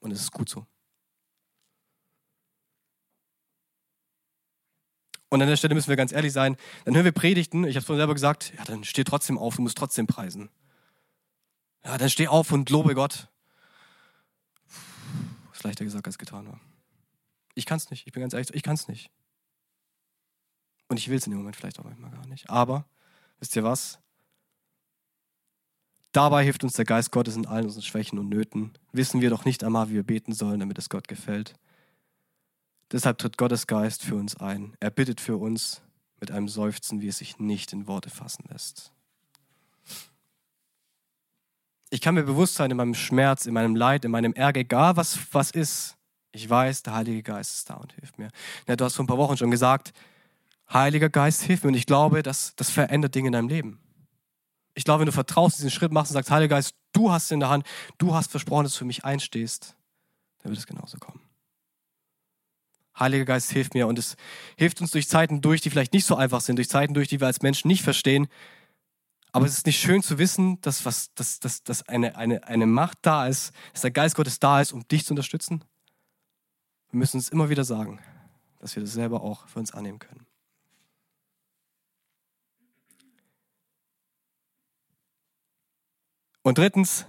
Und 0.00 0.12
es 0.12 0.20
ist 0.20 0.32
gut 0.32 0.48
so. 0.48 0.66
Und 5.30 5.42
an 5.42 5.48
der 5.48 5.56
Stelle 5.56 5.74
müssen 5.74 5.88
wir 5.88 5.96
ganz 5.96 6.12
ehrlich 6.12 6.32
sein, 6.32 6.56
dann 6.84 6.94
hören 6.94 7.04
wir 7.04 7.12
Predigten, 7.12 7.64
ich 7.64 7.74
habe 7.74 7.80
es 7.80 7.84
vorhin 7.84 8.00
selber 8.00 8.14
gesagt, 8.14 8.54
ja, 8.56 8.64
dann 8.64 8.84
steh 8.84 9.04
trotzdem 9.04 9.36
auf, 9.36 9.56
du 9.56 9.62
musst 9.62 9.76
trotzdem 9.76 10.06
preisen. 10.06 10.48
Ja, 11.84 11.98
dann 11.98 12.08
steh 12.08 12.28
auf 12.28 12.50
und 12.50 12.70
lobe 12.70 12.94
Gott. 12.94 13.28
Ist 15.58 15.64
leichter 15.64 15.84
gesagt 15.84 16.06
als 16.06 16.18
getan 16.18 16.46
war. 16.46 16.60
Ich 17.56 17.66
kann 17.66 17.78
es 17.78 17.90
nicht, 17.90 18.06
ich 18.06 18.12
bin 18.12 18.20
ganz 18.20 18.32
ehrlich, 18.32 18.54
ich 18.54 18.62
kann 18.62 18.74
es 18.74 18.86
nicht. 18.86 19.10
Und 20.86 20.98
ich 20.98 21.08
will 21.08 21.16
es 21.16 21.26
in 21.26 21.32
dem 21.32 21.38
Moment 21.38 21.56
vielleicht 21.56 21.80
auch 21.80 21.84
manchmal 21.84 22.12
gar 22.12 22.24
nicht. 22.28 22.48
Aber, 22.48 22.86
wisst 23.40 23.56
ihr 23.56 23.64
was? 23.64 23.98
Dabei 26.12 26.44
hilft 26.44 26.62
uns 26.62 26.74
der 26.74 26.84
Geist 26.84 27.10
Gottes 27.10 27.34
in 27.34 27.44
allen 27.44 27.64
unseren 27.64 27.82
Schwächen 27.82 28.20
und 28.20 28.28
Nöten. 28.28 28.72
Wissen 28.92 29.20
wir 29.20 29.30
doch 29.30 29.44
nicht 29.44 29.64
einmal, 29.64 29.90
wie 29.90 29.94
wir 29.94 30.04
beten 30.04 30.32
sollen, 30.32 30.60
damit 30.60 30.78
es 30.78 30.90
Gott 30.90 31.08
gefällt. 31.08 31.54
Deshalb 32.92 33.18
tritt 33.18 33.36
Gottes 33.36 33.66
Geist 33.66 34.04
für 34.04 34.14
uns 34.14 34.36
ein. 34.36 34.76
Er 34.78 34.90
bittet 34.90 35.20
für 35.20 35.38
uns 35.38 35.82
mit 36.20 36.30
einem 36.30 36.46
Seufzen, 36.46 37.00
wie 37.00 37.08
es 37.08 37.18
sich 37.18 37.40
nicht 37.40 37.72
in 37.72 37.88
Worte 37.88 38.10
fassen 38.10 38.44
lässt 38.48 38.92
ich 41.90 42.00
kann 42.00 42.14
mir 42.14 42.22
bewusst 42.22 42.54
sein 42.54 42.70
in 42.70 42.76
meinem 42.76 42.94
Schmerz, 42.94 43.46
in 43.46 43.54
meinem 43.54 43.76
Leid, 43.76 44.04
in 44.04 44.10
meinem 44.10 44.32
Ärger, 44.34 44.60
egal 44.60 44.96
was, 44.96 45.18
was 45.32 45.50
ist. 45.50 45.96
Ich 46.32 46.48
weiß, 46.48 46.82
der 46.82 46.94
Heilige 46.94 47.22
Geist 47.22 47.54
ist 47.54 47.70
da 47.70 47.74
und 47.74 47.92
hilft 47.94 48.18
mir. 48.18 48.28
Ja, 48.66 48.76
du 48.76 48.84
hast 48.84 48.94
vor 48.94 49.04
ein 49.04 49.08
paar 49.08 49.18
Wochen 49.18 49.36
schon 49.36 49.50
gesagt, 49.50 49.92
Heiliger 50.70 51.08
Geist, 51.08 51.42
hilf 51.42 51.64
mir. 51.64 51.68
Und 51.68 51.74
ich 51.74 51.86
glaube, 51.86 52.22
das, 52.22 52.54
das 52.56 52.70
verändert 52.70 53.14
Dinge 53.14 53.28
in 53.28 53.32
deinem 53.32 53.48
Leben. 53.48 53.80
Ich 54.74 54.84
glaube, 54.84 55.00
wenn 55.00 55.06
du 55.06 55.12
vertraust, 55.12 55.58
diesen 55.58 55.70
Schritt 55.70 55.92
machst 55.92 56.10
und 56.10 56.14
sagst, 56.14 56.30
Heiliger 56.30 56.56
Geist, 56.56 56.74
du 56.92 57.10
hast 57.10 57.24
es 57.24 57.30
in 57.30 57.40
der 57.40 57.48
Hand, 57.48 57.66
du 57.96 58.14
hast 58.14 58.30
versprochen, 58.30 58.64
dass 58.64 58.74
du 58.74 58.80
für 58.80 58.84
mich 58.84 59.04
einstehst, 59.04 59.74
dann 60.42 60.50
wird 60.50 60.58
es 60.58 60.66
genauso 60.66 60.98
kommen. 60.98 61.20
Heiliger 62.98 63.24
Geist, 63.24 63.50
hilf 63.50 63.72
mir. 63.72 63.86
Und 63.86 63.98
es 63.98 64.16
hilft 64.56 64.80
uns 64.80 64.90
durch 64.90 65.08
Zeiten 65.08 65.40
durch, 65.40 65.62
die 65.62 65.70
vielleicht 65.70 65.94
nicht 65.94 66.04
so 66.04 66.16
einfach 66.16 66.42
sind, 66.42 66.56
durch 66.56 66.68
Zeiten 66.68 66.94
durch, 66.94 67.08
die 67.08 67.20
wir 67.20 67.26
als 67.26 67.40
Menschen 67.40 67.68
nicht 67.68 67.82
verstehen, 67.82 68.28
aber 69.32 69.46
es 69.46 69.58
ist 69.58 69.66
nicht 69.66 69.78
schön 69.80 70.02
zu 70.02 70.18
wissen, 70.18 70.60
dass, 70.62 70.84
was, 70.84 71.12
dass, 71.14 71.40
dass, 71.40 71.62
dass 71.62 71.82
eine, 71.88 72.16
eine, 72.16 72.44
eine 72.44 72.66
Macht 72.66 72.98
da 73.02 73.26
ist, 73.26 73.52
dass 73.72 73.82
der 73.82 73.90
Geist 73.90 74.14
Gottes 74.14 74.40
da 74.40 74.60
ist, 74.60 74.72
um 74.72 74.86
dich 74.88 75.04
zu 75.04 75.12
unterstützen. 75.12 75.64
Wir 76.90 76.98
müssen 76.98 77.18
uns 77.18 77.28
immer 77.28 77.50
wieder 77.50 77.64
sagen, 77.64 78.00
dass 78.58 78.74
wir 78.74 78.82
das 78.82 78.92
selber 78.92 79.22
auch 79.22 79.46
für 79.46 79.58
uns 79.58 79.72
annehmen 79.72 79.98
können. 79.98 80.26
Und 86.42 86.56
drittens, 86.56 87.04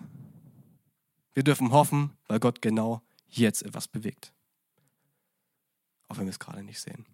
wir 1.34 1.44
dürfen 1.44 1.72
hoffen, 1.72 2.12
weil 2.28 2.42
Gott 2.42 2.62
genau 2.62 3.02
jetzt 3.28 3.64
etwas 3.64 3.88
bewegt. 3.88 4.34
Auch 6.10 6.18
wenn 6.18 6.26
wir 6.26 6.32
es 6.32 6.40
gerade 6.40 6.64
nicht 6.64 6.82
sehen. 6.82 7.06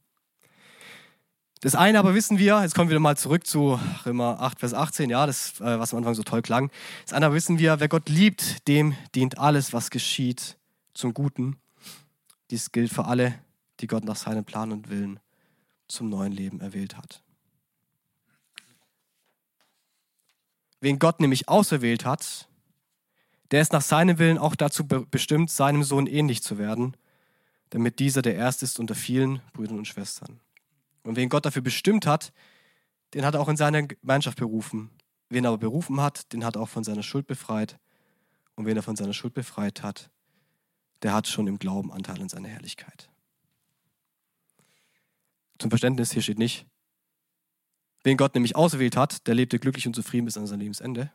Das 1.62 1.74
eine 1.74 2.00
aber 2.00 2.14
wissen 2.14 2.38
wir, 2.38 2.62
jetzt 2.62 2.76
kommen 2.76 2.90
wir 2.90 3.00
mal 3.00 3.18
zurück 3.18 3.48
zu 3.48 3.80
Römer 4.06 4.40
8, 4.42 4.60
Vers 4.60 4.74
18, 4.74 5.10
ja, 5.10 5.26
das, 5.26 5.60
äh, 5.62 5.80
was 5.80 5.94
am 5.94 6.00
Anfang 6.00 6.14
so 6.14 6.24
toll 6.24 6.42
klang. 6.42 6.70
Das 7.06 7.14
aber 7.14 7.34
wissen 7.34 7.60
wir, 7.60 7.80
wer 7.80 7.88
Gott 7.88 8.10
liebt, 8.10 8.68
dem 8.68 8.96
dient 9.16 9.38
alles, 9.38 9.74
was 9.74 9.90
geschieht, 9.90 10.58
zum 10.94 11.14
Guten. 11.14 11.58
Dies 12.52 12.72
gilt 12.72 12.92
für 12.92 13.06
alle, 13.06 13.40
die 13.80 13.88
Gott 13.88 14.04
nach 14.04 14.16
seinem 14.16 14.46
Plan 14.46 14.72
und 14.72 14.90
Willen 14.90 15.20
zum 15.88 16.10
neuen 16.10 16.32
Leben 16.32 16.62
erwählt 16.62 16.98
hat. 16.98 17.24
Wen 20.82 21.00
Gott 21.00 21.20
nämlich 21.20 21.50
auserwählt 21.50 22.06
hat, 22.06 22.48
der 23.52 23.62
ist 23.62 23.74
nach 23.74 23.82
seinem 23.82 24.20
Willen 24.20 24.38
auch 24.38 24.56
dazu 24.56 24.86
bestimmt, 24.86 25.50
seinem 25.50 25.84
Sohn 25.84 26.06
ähnlich 26.06 26.44
zu 26.44 26.58
werden, 26.58 26.96
damit 27.70 28.00
dieser 28.00 28.22
der 28.22 28.36
Erste 28.36 28.66
ist 28.66 28.80
unter 28.80 28.96
vielen 28.96 29.42
Brüdern 29.54 29.78
und 29.78 29.88
Schwestern. 29.88 30.40
Und 31.06 31.16
wen 31.16 31.30
Gott 31.30 31.46
dafür 31.46 31.62
bestimmt 31.62 32.08
hat, 32.08 32.34
den 33.14 33.26
hat 33.26 33.36
er 33.36 33.40
auch 33.40 33.48
in 33.48 33.58
seine 33.58 33.88
Gemeinschaft 33.88 34.40
berufen. 34.40 34.90
Wen 35.30 35.46
er 35.46 35.50
aber 35.50 35.60
berufen 35.60 36.02
hat, 36.02 36.34
den 36.34 36.44
hat 36.44 36.56
er 36.56 36.64
auch 36.64 36.70
von 36.70 36.84
seiner 36.84 37.04
Schuld 37.04 37.28
befreit. 37.28 37.80
und 38.56 38.66
wen 38.66 38.78
er 38.78 38.84
von 38.84 38.96
seiner 38.96 39.14
Schuld 39.14 39.34
befreit 39.34 39.84
hat, 39.84 40.10
der 41.02 41.14
hat 41.14 41.28
schon 41.28 41.46
im 41.46 41.60
Glauben 41.60 41.92
Anteil 41.92 42.22
an 42.22 42.30
seiner 42.30 42.48
Herrlichkeit. 42.48 43.10
Zum 45.60 45.70
Verständnis, 45.70 46.14
hier 46.14 46.22
steht 46.22 46.40
nicht, 46.40 46.66
wen 48.04 48.16
Gott 48.16 48.34
nämlich 48.34 48.56
auserwählt 48.56 48.96
hat, 48.96 49.28
der 49.28 49.36
lebte 49.36 49.60
glücklich 49.60 49.88
und 49.88 49.94
zufrieden 49.94 50.26
bis 50.26 50.38
an 50.38 50.48
sein 50.48 50.62
Lebensende. 50.62 51.12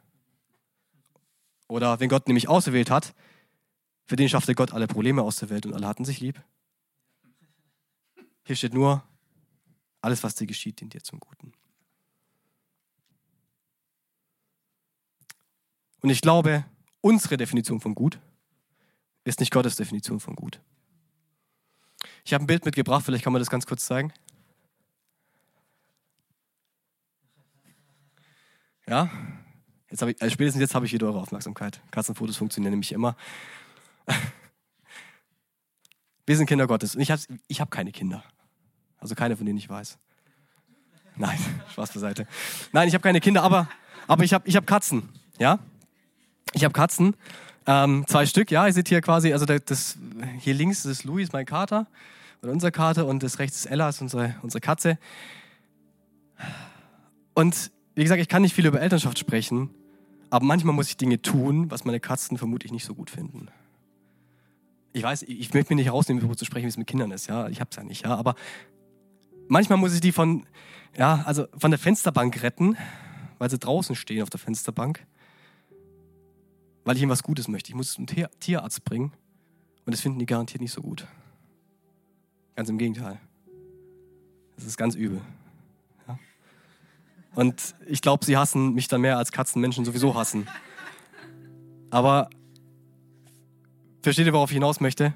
Oder 1.67 1.99
wen 1.99 2.11
Gott 2.11 2.29
nämlich 2.29 2.49
auserwählt 2.49 2.91
hat, 2.91 3.15
für 4.05 4.17
den 4.17 4.29
schaffte 4.29 4.55
Gott 4.55 4.73
alle 4.73 4.87
Probleme 4.87 5.23
aus 5.23 5.37
der 5.37 5.49
Welt 5.49 5.65
und 5.65 5.73
alle 5.73 5.87
hatten 5.87 6.05
sich 6.05 6.21
lieb. 6.21 6.43
Hier 8.45 8.57
steht 8.57 8.75
nur, 8.75 9.03
alles, 10.01 10.23
was 10.23 10.35
dir 10.35 10.47
geschieht, 10.47 10.81
dient 10.81 10.95
dir 10.95 11.03
zum 11.03 11.21
Guten. 11.21 11.53
Und 16.03 16.11
ich 16.11 16.21
glaube, 16.21 16.65
unsere 17.01 17.37
Definition 17.37 17.81
von 17.81 17.95
gut 17.95 18.19
ist 19.25 19.41
nicht 19.41 19.53
Gottes 19.53 19.77
Definition 19.77 20.21
von 20.21 20.35
gut. 20.35 20.61
Ich 22.25 22.33
habe 22.33 22.45
ein 22.45 22.47
Bild 22.47 22.65
mitgebracht, 22.65 23.05
vielleicht 23.05 23.25
kann 23.25 23.33
man 23.33 23.41
das 23.41 23.51
ganz 23.51 23.67
kurz 23.67 23.85
zeigen. 23.85 24.13
Ja, 28.87 29.11
jetzt 29.91 30.03
ich, 30.03 30.21
also 30.21 30.33
spätestens 30.33 30.61
jetzt 30.61 30.75
habe 30.75 30.87
ich 30.87 30.93
wieder 30.93 31.07
eure 31.07 31.21
Aufmerksamkeit. 31.21 31.81
Katzenfotos 31.91 32.37
funktionieren 32.37 32.73
nämlich 32.73 32.93
immer. 32.93 33.17
Wir 36.27 36.37
sind 36.37 36.47
Kinder 36.47 36.67
Gottes 36.67 36.95
und 36.95 37.03
ich 37.03 37.11
habe 37.11 37.21
ich 37.47 37.61
hab 37.61 37.71
keine 37.71 37.93
Kinder. 37.93 38.25
Also 39.01 39.15
keine, 39.15 39.37
von 39.37 39.47
denen 39.47 39.59
ich 39.59 39.69
weiß. 39.69 39.99
Nein, 41.17 41.39
Spaß 41.73 41.93
beiseite. 41.93 42.27
Nein, 42.73 42.89
ich 42.89 42.95
habe 42.95 43.03
keine 43.03 43.21
Kinder, 43.21 43.43
aber, 43.43 43.69
aber 44.07 44.25
ich 44.25 44.33
habe 44.33 44.47
ich 44.49 44.57
hab 44.57 44.67
Katzen. 44.67 45.09
Ja? 45.39 45.59
Ich 46.53 46.65
habe 46.65 46.73
Katzen. 46.73 47.17
Ähm, 47.67 48.05
zwei 48.09 48.27
Stück, 48.27 48.51
ja, 48.51 48.67
ihr 48.67 48.73
seht 48.73 48.89
hier 48.89 49.01
quasi, 49.01 49.33
also 49.33 49.45
das, 49.45 49.99
hier 50.39 50.55
links 50.55 50.85
ist 50.85 51.05
Louis, 51.05 51.31
mein 51.33 51.47
Kater, 51.47 51.87
oder 52.43 52.53
unser 52.53 52.71
Kater, 52.71 53.07
und 53.07 53.23
das 53.23 53.39
rechts 53.39 53.59
ist 53.59 53.67
Ella, 53.67 53.89
ist 53.89 54.01
unsere, 54.01 54.35
unsere 54.43 54.61
Katze. 54.61 54.99
Und 57.35 57.71
wie 57.95 58.03
gesagt, 58.03 58.21
ich 58.21 58.29
kann 58.29 58.43
nicht 58.43 58.55
viel 58.55 58.67
über 58.67 58.81
Elternschaft 58.81 59.19
sprechen, 59.19 59.71
aber 60.31 60.45
manchmal 60.45 60.75
muss 60.75 60.89
ich 60.89 60.97
Dinge 60.97 61.21
tun, 61.21 61.71
was 61.71 61.85
meine 61.85 62.01
Katzen 62.01 62.39
vermutlich 62.39 62.73
nicht 62.73 62.85
so 62.85 62.95
gut 62.95 63.11
finden. 63.11 63.49
Ich 64.93 65.03
weiß, 65.03 65.23
ich 65.23 65.53
möchte 65.55 65.73
mir 65.73 65.81
nicht 65.81 65.93
rausnehmen, 65.93 66.21
darüber 66.21 66.37
zu 66.37 66.45
sprechen, 66.45 66.65
wie 66.65 66.71
es 66.71 66.77
mit 66.77 66.87
Kindern 66.87 67.11
ist, 67.11 67.29
ja, 67.29 67.49
ich 67.49 67.61
habe 67.61 67.71
es 67.71 67.77
ja 67.77 67.85
nicht, 67.85 68.05
ja, 68.05 68.17
aber 68.17 68.35
manchmal 69.51 69.79
muss 69.79 69.93
ich 69.93 70.01
die 70.01 70.13
von, 70.13 70.47
ja, 70.97 71.23
also 71.27 71.47
von 71.59 71.71
der 71.71 71.79
Fensterbank 71.79 72.43
retten, 72.43 72.77
weil 73.39 73.51
sie 73.51 73.59
draußen 73.59 73.95
stehen 73.95 74.23
auf 74.23 74.31
der 74.31 74.41
Fensterbank, 74.41 75.07
weil 76.85 76.97
ich 76.97 77.03
ihnen 77.03 77.11
was 77.11 77.23
Gutes 77.23 77.49
möchte. 77.49 77.71
Ich 77.71 77.75
muss 77.75 77.89
es 77.89 77.95
zum 77.95 78.07
Tierarzt 78.07 78.85
bringen 78.85 79.13
und 79.85 79.93
das 79.93 80.01
finden 80.01 80.19
die 80.19 80.27
garantiert 80.27 80.63
nicht 80.63 80.73
so 80.73 80.81
gut. 80.81 81.07
Ganz 82.57 82.69
im 82.69 82.79
Gegenteil. 82.79 83.19
Das 84.57 84.65
ist 84.65 84.77
ganz 84.77 84.95
übel. 84.95 85.21
Ja? 86.07 86.19
Und 87.35 87.75
ich 87.87 88.03
glaube, 88.03 88.25
sie 88.25 88.37
hassen 88.37 88.75
mich 88.75 88.89
dann 88.89 89.01
mehr 89.01 89.19
als 89.19 89.33
Katzen 89.33 89.61
Menschen 89.61 89.85
sowieso 89.85 90.15
hassen. 90.15 90.47
Aber 91.91 92.31
versteht 94.03 94.27
ihr, 94.27 94.33
worauf 94.33 94.51
ich 94.51 94.55
hinaus 94.55 94.81
möchte? 94.81 95.13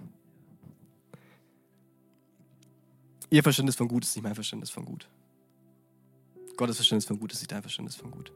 Ihr 3.30 3.42
Verständnis 3.42 3.76
von 3.76 3.88
gut 3.88 4.04
ist 4.04 4.14
nicht 4.14 4.22
mein 4.22 4.34
Verständnis 4.34 4.70
von 4.70 4.84
gut. 4.84 5.08
Gottes 6.56 6.76
Verständnis 6.76 7.06
von 7.06 7.18
gut 7.18 7.32
ist 7.32 7.40
nicht 7.40 7.52
dein 7.52 7.62
Verständnis 7.62 7.96
von 7.96 8.10
gut. 8.10 8.32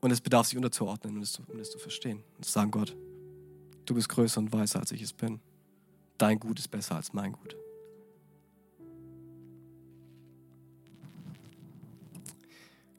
Und 0.00 0.10
es 0.10 0.20
bedarf 0.20 0.46
sich 0.46 0.56
unterzuordnen, 0.56 1.16
um 1.16 1.22
es 1.22 1.32
zu, 1.32 1.42
um 1.48 1.58
es 1.58 1.70
zu 1.70 1.78
verstehen. 1.78 2.22
Und 2.36 2.44
zu 2.44 2.50
sagen, 2.50 2.70
Gott, 2.70 2.96
du 3.84 3.94
bist 3.94 4.08
größer 4.08 4.40
und 4.40 4.52
weiser, 4.52 4.80
als 4.80 4.92
ich 4.92 5.02
es 5.02 5.12
bin. 5.12 5.40
Dein 6.16 6.38
Gut 6.38 6.58
ist 6.58 6.68
besser 6.68 6.96
als 6.96 7.12
mein 7.12 7.32
Gut. 7.32 7.56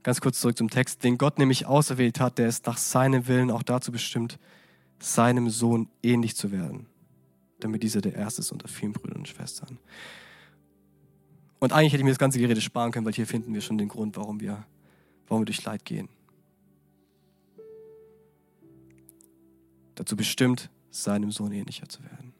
Ganz 0.04 0.20
kurz 0.22 0.40
zurück 0.40 0.58
zum 0.58 0.70
Text. 0.70 1.04
Den 1.04 1.18
Gott 1.18 1.40
nämlich 1.40 1.66
auserwählt 1.66 2.20
hat, 2.20 2.38
der 2.38 2.48
ist 2.48 2.66
nach 2.66 2.78
seinem 2.78 3.28
Willen 3.28 3.52
auch 3.52 3.64
dazu 3.64 3.92
bestimmt, 3.92 4.40
seinem 5.00 5.50
Sohn 5.50 5.90
ähnlich 6.04 6.36
zu 6.36 6.52
werden 6.52 6.91
damit 7.64 7.84
dieser 7.84 8.02
der 8.02 8.16
Erste 8.16 8.42
ist 8.42 8.52
unter 8.52 8.68
vielen 8.68 8.94
Brüdern 8.94 9.20
und 9.20 9.28
Schwestern. 9.28 9.78
Und 11.60 11.74
eigentlich 11.74 11.94
hätte 11.94 12.02
ich 12.02 12.06
mir 12.06 12.12
das 12.12 12.20
ganze 12.20 12.40
Gerede 12.40 12.60
sparen 12.60 12.92
können, 12.92 13.06
weil 13.06 13.14
hier 13.14 13.28
finden 13.28 13.54
wir 13.54 13.62
schon 13.62 13.78
den 13.78 13.88
Grund, 13.88 14.18
warum 14.18 14.40
wir, 14.40 14.66
warum 15.28 15.42
wir 15.42 15.46
durch 15.46 15.64
Leid 15.64 15.86
gehen. 15.86 16.10
Dazu 19.96 20.16
bestimmt, 20.16 20.70
seinem 20.90 21.32
Sohn 21.32 21.52
ähnlicher 21.52 21.88
zu 21.88 22.04
werden. 22.04 22.34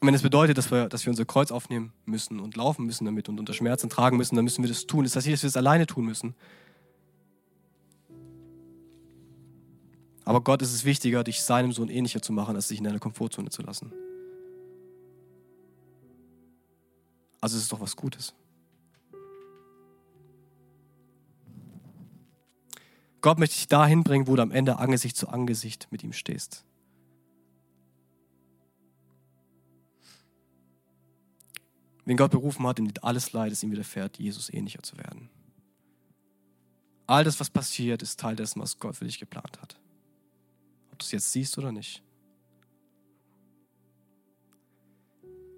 Und 0.00 0.06
wenn 0.06 0.14
es 0.14 0.22
bedeutet, 0.22 0.56
dass 0.56 0.70
wir, 0.70 0.88
dass 0.88 1.04
wir 1.04 1.10
unser 1.10 1.24
Kreuz 1.24 1.50
aufnehmen 1.50 1.92
müssen 2.04 2.38
und 2.38 2.56
laufen 2.56 2.86
müssen 2.86 3.04
damit 3.04 3.28
und 3.28 3.40
unter 3.40 3.52
Schmerzen 3.52 3.90
tragen 3.90 4.16
müssen, 4.16 4.36
dann 4.36 4.44
müssen 4.44 4.62
wir 4.62 4.68
das 4.68 4.86
tun. 4.86 5.04
Das 5.04 5.16
heißt 5.16 5.26
nicht, 5.26 5.34
dass 5.34 5.42
wir 5.42 5.48
es 5.48 5.56
alleine 5.56 5.86
tun 5.86 6.04
müssen. 6.04 6.34
Aber 10.28 10.42
Gott 10.42 10.60
ist 10.60 10.74
es 10.74 10.84
wichtiger, 10.84 11.24
dich 11.24 11.42
seinem 11.42 11.72
Sohn 11.72 11.88
ähnlicher 11.88 12.20
zu 12.20 12.34
machen, 12.34 12.54
als 12.54 12.68
dich 12.68 12.76
in 12.76 12.84
deiner 12.84 12.98
Komfortzone 12.98 13.48
zu 13.48 13.62
lassen. 13.62 13.94
Also 17.40 17.56
es 17.56 17.62
ist 17.62 17.72
doch 17.72 17.80
was 17.80 17.96
Gutes. 17.96 18.34
Gott 23.22 23.38
möchte 23.38 23.56
dich 23.56 23.68
dahin 23.68 24.04
bringen, 24.04 24.26
wo 24.26 24.36
du 24.36 24.42
am 24.42 24.50
Ende 24.50 24.78
Angesicht 24.78 25.16
zu 25.16 25.28
Angesicht 25.28 25.88
mit 25.90 26.04
ihm 26.04 26.12
stehst. 26.12 26.62
Wen 32.04 32.18
Gott 32.18 32.32
berufen 32.32 32.66
hat, 32.66 32.78
in 32.78 32.92
alles 33.00 33.32
Leid, 33.32 33.50
das 33.50 33.62
ihm 33.62 33.70
widerfährt, 33.70 34.18
Jesus 34.18 34.52
ähnlicher 34.52 34.82
zu 34.82 34.98
werden. 34.98 35.30
All 37.06 37.24
das, 37.24 37.40
was 37.40 37.48
passiert, 37.48 38.02
ist 38.02 38.20
Teil 38.20 38.36
dessen, 38.36 38.60
was 38.60 38.78
Gott 38.78 38.94
für 38.94 39.06
dich 39.06 39.18
geplant 39.18 39.58
hat 39.62 39.80
ob 40.98 41.00
du 41.00 41.04
es 41.04 41.12
jetzt 41.12 41.30
siehst 41.30 41.56
oder 41.58 41.70
nicht. 41.70 42.02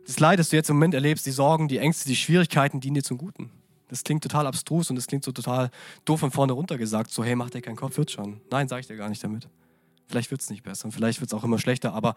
Das 0.06 0.20
Leid, 0.20 0.38
das 0.38 0.50
du 0.50 0.56
jetzt 0.56 0.68
im 0.68 0.76
Moment 0.76 0.92
erlebst, 0.92 1.24
die 1.24 1.30
Sorgen, 1.30 1.66
die 1.66 1.78
Ängste, 1.78 2.08
die 2.08 2.16
Schwierigkeiten 2.16 2.80
dienen 2.80 2.96
dir 2.96 3.02
zum 3.02 3.16
Guten. 3.16 3.50
Das 3.88 4.04
klingt 4.04 4.22
total 4.22 4.46
abstrus 4.46 4.90
und 4.90 4.96
das 4.96 5.06
klingt 5.06 5.24
so 5.24 5.32
total 5.32 5.70
doof 6.04 6.20
von 6.20 6.30
vorne 6.30 6.52
runter 6.52 6.76
gesagt. 6.76 7.10
So, 7.10 7.24
hey, 7.24 7.36
mach 7.36 7.48
dir 7.48 7.62
keinen 7.62 7.76
Kopf, 7.76 7.96
wird 7.96 8.10
schon. 8.10 8.40
Nein, 8.50 8.68
sage 8.68 8.80
ich 8.80 8.86
dir 8.86 8.96
gar 8.96 9.08
nicht 9.08 9.24
damit. 9.24 9.48
Vielleicht 10.06 10.30
wird 10.30 10.42
es 10.42 10.50
nicht 10.50 10.62
besser 10.62 10.84
und 10.86 10.92
vielleicht 10.92 11.20
wird 11.20 11.32
es 11.32 11.34
auch 11.34 11.44
immer 11.44 11.58
schlechter, 11.58 11.94
aber 11.94 12.14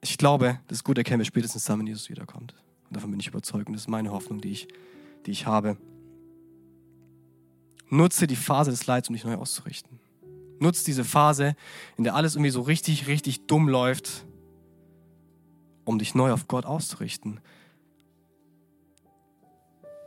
ich 0.00 0.16
glaube, 0.16 0.60
das 0.68 0.84
Gute 0.84 1.00
erkennen 1.00 1.18
wir 1.18 1.26
spätestens 1.26 1.64
dann, 1.64 1.80
wenn 1.80 1.86
Jesus 1.86 2.08
wiederkommt. 2.08 2.54
Und 2.86 2.96
davon 2.96 3.10
bin 3.10 3.20
ich 3.20 3.26
überzeugt 3.26 3.66
und 3.66 3.74
das 3.74 3.82
ist 3.82 3.88
meine 3.88 4.10
Hoffnung, 4.10 4.40
die 4.40 4.52
ich, 4.52 4.68
die 5.26 5.32
ich 5.32 5.44
habe. 5.44 5.76
Nutze 7.90 8.26
die 8.26 8.36
Phase 8.36 8.70
des 8.70 8.86
Leids, 8.86 9.08
um 9.08 9.14
dich 9.14 9.24
neu 9.24 9.34
auszurichten. 9.34 9.98
Nutzt 10.60 10.86
diese 10.86 11.04
Phase, 11.04 11.54
in 11.96 12.04
der 12.04 12.14
alles 12.14 12.34
irgendwie 12.34 12.50
so 12.50 12.62
richtig, 12.62 13.06
richtig 13.06 13.46
dumm 13.46 13.68
läuft, 13.68 14.26
um 15.84 15.98
dich 15.98 16.14
neu 16.14 16.32
auf 16.32 16.48
Gott 16.48 16.66
auszurichten. 16.66 17.40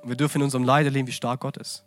wir 0.04 0.16
dürfen 0.16 0.40
in 0.40 0.46
unserem 0.46 0.64
Leid 0.64 0.86
erleben, 0.86 1.08
wie 1.08 1.14
stark 1.14 1.42
Gott 1.42 1.58
ist. 1.58 1.86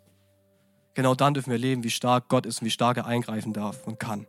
Genau 0.95 1.17
dann 1.17 1.35
dürfen 1.35 1.51
wir 1.51 1.57
erleben, 1.57 1.83
wie 1.83 1.91
stark 1.91 2.29
Gott 2.29 2.47
ist 2.47 2.61
und 2.61 2.67
wie 2.67 2.71
stark 2.71 2.97
er 2.97 3.07
eingreifen 3.07 3.53
darf 3.53 3.87
und 3.87 3.99
kann. 3.99 4.27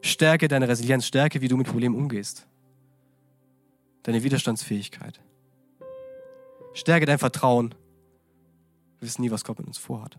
Stärke 0.00 0.48
deine 0.48 0.66
Resilienz, 0.66 1.06
stärke, 1.06 1.42
wie 1.42 1.48
du 1.48 1.56
mit 1.56 1.66
Problemen 1.68 1.94
umgehst. 1.94 2.46
Deine 4.02 4.22
Widerstandsfähigkeit. 4.24 5.20
Stärke 6.72 7.06
dein 7.06 7.18
Vertrauen. 7.18 7.74
Wir 8.98 9.08
wissen 9.08 9.22
nie, 9.22 9.30
was 9.30 9.44
Gott 9.44 9.58
mit 9.58 9.66
uns 9.66 9.78
vorhat. 9.78 10.18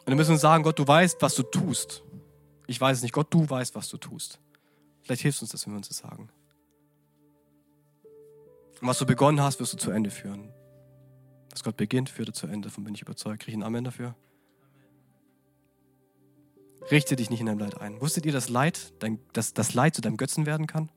Und 0.00 0.08
wir 0.08 0.16
müssen 0.16 0.32
uns 0.32 0.40
sagen, 0.40 0.64
Gott, 0.64 0.78
du 0.78 0.86
weißt, 0.86 1.20
was 1.20 1.34
du 1.34 1.42
tust. 1.42 2.02
Ich 2.66 2.80
weiß 2.80 2.98
es 2.98 3.02
nicht. 3.02 3.12
Gott, 3.12 3.32
du 3.32 3.48
weißt, 3.48 3.74
was 3.74 3.88
du 3.88 3.96
tust. 3.96 4.38
Vielleicht 5.02 5.22
hilfst 5.22 5.42
uns 5.42 5.50
das, 5.50 5.66
wenn 5.66 5.74
wir 5.74 5.78
uns 5.78 5.88
das 5.88 5.98
sagen. 5.98 6.28
Und 8.80 8.88
was 8.88 8.98
du 8.98 9.06
begonnen 9.06 9.40
hast, 9.40 9.60
wirst 9.60 9.72
du 9.72 9.76
zu 9.76 9.90
Ende 9.90 10.10
führen. 10.10 10.50
Was 11.50 11.64
Gott 11.64 11.76
beginnt, 11.76 12.08
führt 12.08 12.28
er 12.28 12.34
zu 12.34 12.46
Ende. 12.46 12.68
Davon 12.68 12.84
bin 12.84 12.94
ich 12.94 13.02
überzeugt. 13.02 13.40
Kriege 13.40 13.50
ich 13.50 13.56
einen 13.56 13.64
Amen 13.64 13.84
dafür? 13.84 14.14
Richte 16.90 17.16
dich 17.16 17.28
nicht 17.28 17.40
in 17.40 17.46
deinem 17.46 17.58
Leid 17.58 17.80
ein. 17.80 18.00
Wusstet 18.00 18.24
ihr, 18.24 18.32
dass 18.32 18.48
Leid, 18.48 18.94
dein, 19.00 19.18
dass 19.32 19.52
das 19.52 19.74
Leid 19.74 19.94
zu 19.94 20.00
deinem 20.00 20.16
Götzen 20.16 20.46
werden 20.46 20.66
kann? 20.66 20.90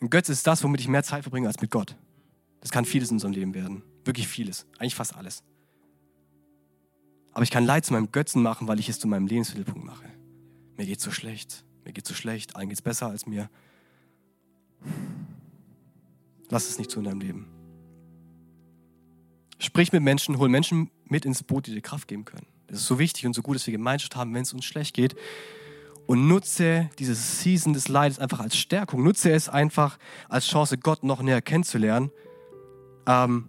Ein 0.00 0.10
Götze 0.10 0.32
ist 0.32 0.46
das, 0.46 0.62
womit 0.62 0.80
ich 0.80 0.88
mehr 0.88 1.02
Zeit 1.02 1.22
verbringe 1.22 1.48
als 1.48 1.60
mit 1.60 1.70
Gott. 1.70 1.96
Das 2.60 2.70
kann 2.70 2.84
vieles 2.84 3.10
in 3.10 3.16
unserem 3.16 3.32
Leben 3.32 3.54
werden. 3.54 3.82
Wirklich 4.04 4.28
vieles. 4.28 4.66
Eigentlich 4.78 4.94
fast 4.94 5.16
alles. 5.16 5.42
Aber 7.32 7.42
ich 7.42 7.50
kann 7.50 7.64
Leid 7.64 7.84
zu 7.84 7.92
meinem 7.92 8.10
Götzen 8.10 8.42
machen, 8.42 8.68
weil 8.68 8.80
ich 8.80 8.88
es 8.88 8.98
zu 8.98 9.06
meinem 9.06 9.26
Lebensmittelpunkt 9.26 9.84
mache. 9.84 10.04
Mir 10.76 10.86
geht 10.86 11.00
so 11.00 11.10
schlecht, 11.10 11.64
mir 11.84 11.92
geht 11.92 12.06
so 12.06 12.14
schlecht, 12.14 12.56
allen 12.56 12.70
es 12.70 12.82
besser 12.82 13.08
als 13.08 13.26
mir. 13.26 13.50
Lass 16.50 16.68
es 16.68 16.78
nicht 16.78 16.90
zu 16.90 17.00
in 17.00 17.04
deinem 17.04 17.20
Leben. 17.20 17.46
Sprich 19.58 19.92
mit 19.92 20.02
Menschen, 20.02 20.38
hol 20.38 20.48
Menschen 20.48 20.90
mit 21.04 21.24
ins 21.24 21.42
Boot, 21.42 21.66
die 21.66 21.74
dir 21.74 21.80
Kraft 21.80 22.08
geben 22.08 22.24
können. 22.24 22.46
Das 22.68 22.80
ist 22.80 22.86
so 22.86 22.98
wichtig 22.98 23.26
und 23.26 23.34
so 23.34 23.42
gut, 23.42 23.56
dass 23.56 23.66
wir 23.66 23.72
Gemeinschaft 23.72 24.14
haben, 24.14 24.32
wenn 24.34 24.42
es 24.42 24.52
uns 24.52 24.64
schlecht 24.64 24.94
geht. 24.94 25.16
Und 26.06 26.28
nutze 26.28 26.88
diese 26.98 27.14
Season 27.14 27.72
des 27.72 27.88
Leides 27.88 28.18
einfach 28.18 28.40
als 28.40 28.56
Stärkung. 28.56 29.02
Nutze 29.02 29.30
es 29.30 29.48
einfach 29.48 29.98
als 30.28 30.46
Chance, 30.46 30.78
Gott 30.78 31.02
noch 31.02 31.22
näher 31.22 31.42
kennenzulernen. 31.42 32.10
Ähm, 33.06 33.48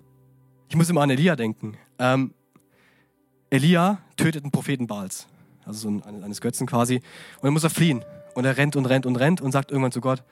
ich 0.68 0.76
muss 0.76 0.90
immer 0.90 1.02
an 1.02 1.10
Elia 1.10 1.36
denken. 1.36 1.78
Ähm, 2.00 2.34
Elia 3.50 4.00
tötet 4.16 4.44
einen 4.44 4.52
Propheten 4.52 4.88
Baals, 4.88 5.28
also 5.66 5.80
so 5.80 5.88
einen, 6.08 6.24
eines 6.24 6.42
Götzen 6.42 6.68
quasi. 6.68 6.96
Und 6.96 7.44
dann 7.44 7.54
muss 7.54 7.64
er 7.64 7.70
fliehen. 7.70 8.04
Und 8.36 8.46
er 8.46 8.58
rennt 8.58 8.76
und 8.76 8.86
rennt 8.86 9.06
und 9.06 9.16
rennt 9.16 9.42
und 9.42 9.52
sagt 9.52 9.72
irgendwann 9.72 9.92
zu 9.92 10.02
Gott, 10.02 10.24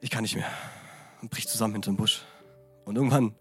ich 0.00 0.10
kann 0.10 0.22
nicht 0.22 0.36
mehr. 0.36 0.48
Und 1.20 1.30
bricht 1.30 1.48
zusammen 1.48 1.74
hinter 1.74 1.90
dem 1.90 1.96
Busch. 1.96 2.22
Und 2.84 2.96
irgendwann 2.96 3.34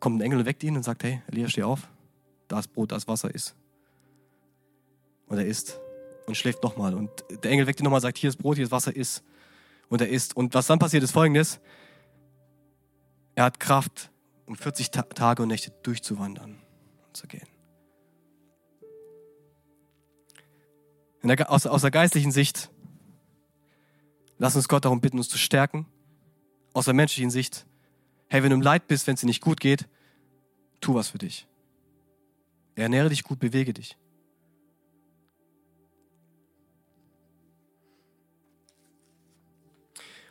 kommt 0.00 0.18
ein 0.18 0.20
Engel 0.20 0.40
und 0.40 0.46
weckt 0.46 0.62
ihn 0.62 0.76
und 0.76 0.82
sagt, 0.82 1.02
hey, 1.04 1.22
Elia, 1.28 1.48
steh 1.48 1.62
auf. 1.62 1.88
Da 2.48 2.58
ist 2.58 2.72
Brot, 2.72 2.92
da 2.92 2.96
ist 2.96 3.08
Wasser, 3.08 3.34
iss. 3.34 3.54
Und 5.26 5.38
er 5.38 5.46
isst 5.46 5.78
und 6.26 6.36
schläft 6.36 6.62
nochmal. 6.62 6.94
Und 6.94 7.10
der 7.42 7.50
Engel 7.50 7.66
weckt 7.66 7.80
ihn 7.80 7.84
nochmal 7.84 7.98
und 7.98 8.02
sagt, 8.02 8.18
hier 8.18 8.28
ist 8.28 8.36
Brot, 8.36 8.56
hier 8.56 8.64
ist 8.64 8.70
Wasser, 8.72 8.94
iss. 8.94 9.22
Und 9.88 10.00
er 10.00 10.08
isst. 10.08 10.36
Und 10.36 10.54
was 10.54 10.66
dann 10.66 10.78
passiert, 10.78 11.02
ist 11.02 11.12
folgendes. 11.12 11.60
Er 13.34 13.44
hat 13.44 13.60
Kraft, 13.60 14.10
um 14.46 14.56
40 14.56 14.90
Ta 14.90 15.02
Tage 15.02 15.42
und 15.42 15.48
Nächte 15.48 15.72
durchzuwandern 15.82 16.58
und 17.06 17.16
zu 17.16 17.26
gehen. 17.26 17.46
Der, 21.22 21.50
aus, 21.50 21.66
aus 21.66 21.82
der 21.82 21.90
geistlichen 21.90 22.30
Sicht, 22.30 22.70
lass 24.38 24.56
uns 24.56 24.68
Gott 24.68 24.84
darum 24.84 25.00
bitten, 25.00 25.18
uns 25.18 25.28
zu 25.28 25.38
stärken. 25.38 25.86
Aus 26.72 26.84
der 26.84 26.94
menschlichen 26.94 27.30
Sicht, 27.30 27.66
hey, 28.28 28.42
wenn 28.42 28.50
du 28.50 28.56
im 28.56 28.62
Leid 28.62 28.86
bist, 28.86 29.06
wenn 29.06 29.14
es 29.14 29.20
dir 29.20 29.26
nicht 29.26 29.42
gut 29.42 29.60
geht, 29.60 29.88
tu 30.80 30.94
was 30.94 31.08
für 31.08 31.18
dich. 31.18 31.48
Ernähre 32.76 33.08
dich 33.08 33.24
gut, 33.24 33.40
bewege 33.40 33.72
dich. 33.72 33.96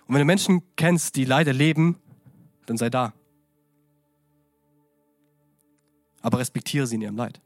Und 0.07 0.13
wenn 0.13 0.21
du 0.21 0.25
Menschen 0.25 0.63
kennst, 0.77 1.17
die 1.17 1.25
leider 1.25 1.51
leben, 1.51 1.99
dann 2.65 2.77
sei 2.77 2.89
da. 2.89 3.13
Aber 6.21 6.39
respektiere 6.39 6.87
sie 6.87 6.95
in 6.95 7.01
ihrem 7.01 7.17
Leid. 7.17 7.41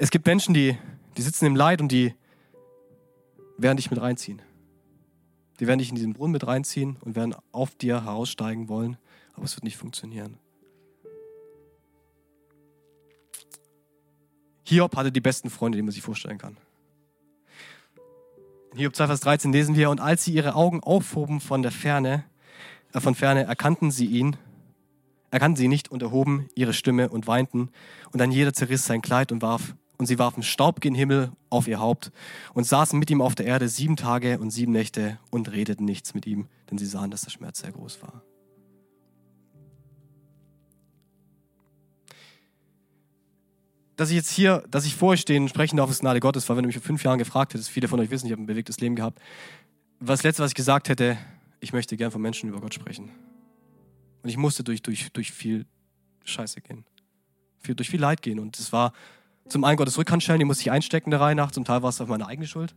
Es 0.00 0.12
gibt 0.12 0.26
Menschen, 0.26 0.54
die, 0.54 0.78
die 1.16 1.22
sitzen 1.22 1.44
im 1.44 1.56
Leid 1.56 1.80
und 1.80 1.90
die 1.90 2.14
werden 3.56 3.76
dich 3.76 3.90
mit 3.90 4.00
reinziehen. 4.00 4.40
Die 5.58 5.66
werden 5.66 5.80
dich 5.80 5.88
in 5.88 5.96
diesen 5.96 6.12
Brunnen 6.12 6.32
mit 6.32 6.46
reinziehen 6.46 6.96
und 7.00 7.16
werden 7.16 7.34
auf 7.50 7.74
dir 7.74 8.04
heraussteigen 8.04 8.68
wollen, 8.68 8.96
aber 9.34 9.44
es 9.44 9.56
wird 9.56 9.64
nicht 9.64 9.76
funktionieren. 9.76 10.38
Hiob 14.62 14.94
hatte 14.96 15.10
die 15.10 15.20
besten 15.20 15.50
Freunde, 15.50 15.76
die 15.76 15.82
man 15.82 15.90
sich 15.90 16.02
vorstellen 16.02 16.38
kann. 16.38 16.56
In 18.70 18.78
Hiob 18.78 18.94
2, 18.94 19.06
Vers 19.08 19.20
13 19.20 19.52
lesen 19.52 19.74
wir, 19.74 19.90
und 19.90 19.98
als 19.98 20.24
sie 20.24 20.32
ihre 20.32 20.54
Augen 20.54 20.80
aufhoben 20.80 21.40
von 21.40 21.62
der 21.62 21.72
Ferne, 21.72 22.24
äh, 22.92 23.00
von 23.00 23.16
Ferne, 23.16 23.44
erkannten 23.44 23.90
sie 23.90 24.06
ihn, 24.06 24.36
erkannten 25.32 25.56
sie 25.56 25.64
ihn 25.64 25.70
nicht 25.70 25.90
und 25.90 26.02
erhoben 26.02 26.48
ihre 26.54 26.72
Stimme 26.72 27.08
und 27.08 27.26
weinten, 27.26 27.70
und 28.12 28.20
dann 28.20 28.30
jeder 28.30 28.52
zerriss 28.52 28.84
sein 28.86 29.02
Kleid 29.02 29.32
und 29.32 29.42
warf 29.42 29.74
und 29.98 30.06
sie 30.06 30.18
warfen 30.18 30.42
Staub 30.42 30.80
gen 30.80 30.94
Himmel 30.94 31.32
auf 31.50 31.66
ihr 31.66 31.80
Haupt 31.80 32.12
und 32.54 32.64
saßen 32.64 32.98
mit 32.98 33.10
ihm 33.10 33.20
auf 33.20 33.34
der 33.34 33.46
Erde 33.46 33.68
sieben 33.68 33.96
Tage 33.96 34.38
und 34.38 34.50
sieben 34.50 34.72
Nächte 34.72 35.18
und 35.30 35.52
redeten 35.52 35.84
nichts 35.84 36.14
mit 36.14 36.26
ihm, 36.26 36.46
denn 36.70 36.78
sie 36.78 36.86
sahen, 36.86 37.10
dass 37.10 37.22
der 37.22 37.30
Schmerz 37.30 37.60
sehr 37.60 37.72
groß 37.72 38.00
war. 38.02 38.22
Dass 43.96 44.10
ich 44.10 44.16
jetzt 44.16 44.30
hier, 44.30 44.62
dass 44.70 44.86
ich 44.86 44.94
vor 44.94 45.08
euch 45.08 45.20
stehe 45.20 45.40
und 45.40 45.48
sprechen 45.48 45.76
darf, 45.76 45.90
ist 45.90 46.00
Gnade 46.00 46.20
Gottes, 46.20 46.48
weil 46.48 46.56
wenn 46.56 46.62
du 46.62 46.68
mich 46.68 46.76
vor 46.76 46.84
fünf 46.84 47.02
Jahren 47.02 47.18
gefragt 47.18 47.52
hättest, 47.52 47.68
viele 47.68 47.88
von 47.88 47.98
euch 47.98 48.10
wissen, 48.10 48.26
ich 48.26 48.32
habe 48.32 48.40
ein 48.40 48.46
bewegtes 48.46 48.78
Leben 48.78 48.94
gehabt, 48.94 49.20
was 49.98 50.20
das 50.20 50.24
Letzte, 50.24 50.42
was 50.44 50.52
ich 50.52 50.54
gesagt 50.54 50.88
hätte, 50.88 51.18
ich 51.58 51.72
möchte 51.72 51.96
gern 51.96 52.12
von 52.12 52.22
Menschen 52.22 52.48
über 52.48 52.60
Gott 52.60 52.72
sprechen. 52.72 53.10
Und 54.22 54.28
ich 54.28 54.36
musste 54.36 54.62
durch, 54.62 54.82
durch, 54.82 55.12
durch 55.12 55.32
viel 55.32 55.66
Scheiße 56.22 56.60
gehen. 56.60 56.84
Viel, 57.58 57.74
durch 57.74 57.90
viel 57.90 58.00
Leid 58.00 58.22
gehen. 58.22 58.38
Und 58.38 58.56
es 58.60 58.72
war 58.72 58.92
zum 59.48 59.64
einen 59.64 59.76
Gottes 59.76 59.98
Rückhandstellen, 59.98 60.38
die 60.38 60.44
musste 60.44 60.62
ich 60.62 60.70
einstecken 60.70 61.10
der 61.10 61.20
Reihe 61.20 61.34
nach. 61.34 61.50
Zum 61.50 61.64
Teil 61.64 61.82
war 61.82 61.88
es 61.90 62.00
auf 62.00 62.08
meine 62.08 62.26
eigene 62.26 62.46
Schuld. 62.46 62.74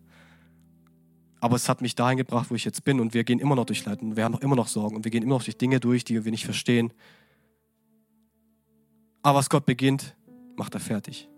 Aber 1.39 1.55
es 1.55 1.67
hat 1.67 1.81
mich 1.81 1.95
dahin 1.95 2.17
gebracht, 2.17 2.51
wo 2.51 2.55
ich 2.55 2.65
jetzt 2.65 2.83
bin. 2.83 2.99
Und 2.99 3.13
wir 3.13 3.23
gehen 3.23 3.39
immer 3.39 3.55
noch 3.55 3.65
durch 3.65 3.83
Leiden. 3.83 4.15
Wir 4.15 4.23
haben 4.23 4.37
immer 4.39 4.55
noch 4.55 4.67
Sorgen. 4.67 4.95
Und 4.95 5.03
wir 5.03 5.11
gehen 5.11 5.23
immer 5.23 5.35
noch 5.35 5.43
durch 5.43 5.57
Dinge 5.57 5.79
durch, 5.79 6.03
die 6.03 6.23
wir 6.23 6.31
nicht 6.31 6.45
verstehen. 6.45 6.93
Aber 9.23 9.39
was 9.39 9.49
Gott 9.49 9.65
beginnt, 9.65 10.15
macht 10.55 10.73
er 10.75 10.79
fertig. 10.79 11.29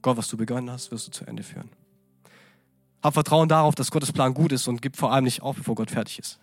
Gott, 0.00 0.16
was 0.16 0.28
du 0.28 0.36
begonnen 0.36 0.70
hast, 0.70 0.90
wirst 0.90 1.06
du 1.06 1.10
zu 1.10 1.24
Ende 1.26 1.42
führen. 1.42 1.70
Hab 3.02 3.14
Vertrauen 3.14 3.48
darauf, 3.48 3.74
dass 3.74 3.90
Gottes 3.90 4.12
Plan 4.12 4.32
gut 4.34 4.52
ist 4.52 4.68
und 4.68 4.80
gib 4.80 4.96
vor 4.96 5.12
allem 5.12 5.24
nicht 5.24 5.42
auf, 5.42 5.56
bevor 5.56 5.74
Gott 5.74 5.90
fertig 5.90 6.18
ist. 6.18 6.40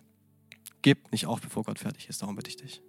Gib 0.82 1.10
nicht 1.12 1.26
auf, 1.26 1.40
bevor 1.40 1.64
Gott 1.64 1.78
fertig 1.78 2.08
ist. 2.08 2.22
Darum 2.22 2.36
bitte 2.36 2.50
ich 2.50 2.56
dich. 2.56 2.82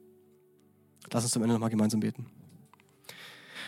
Lass 1.11 1.23
uns 1.23 1.33
zum 1.33 1.41
Ende 1.41 1.53
nochmal 1.55 1.69
gemeinsam 1.69 1.99
beten. 1.99 2.25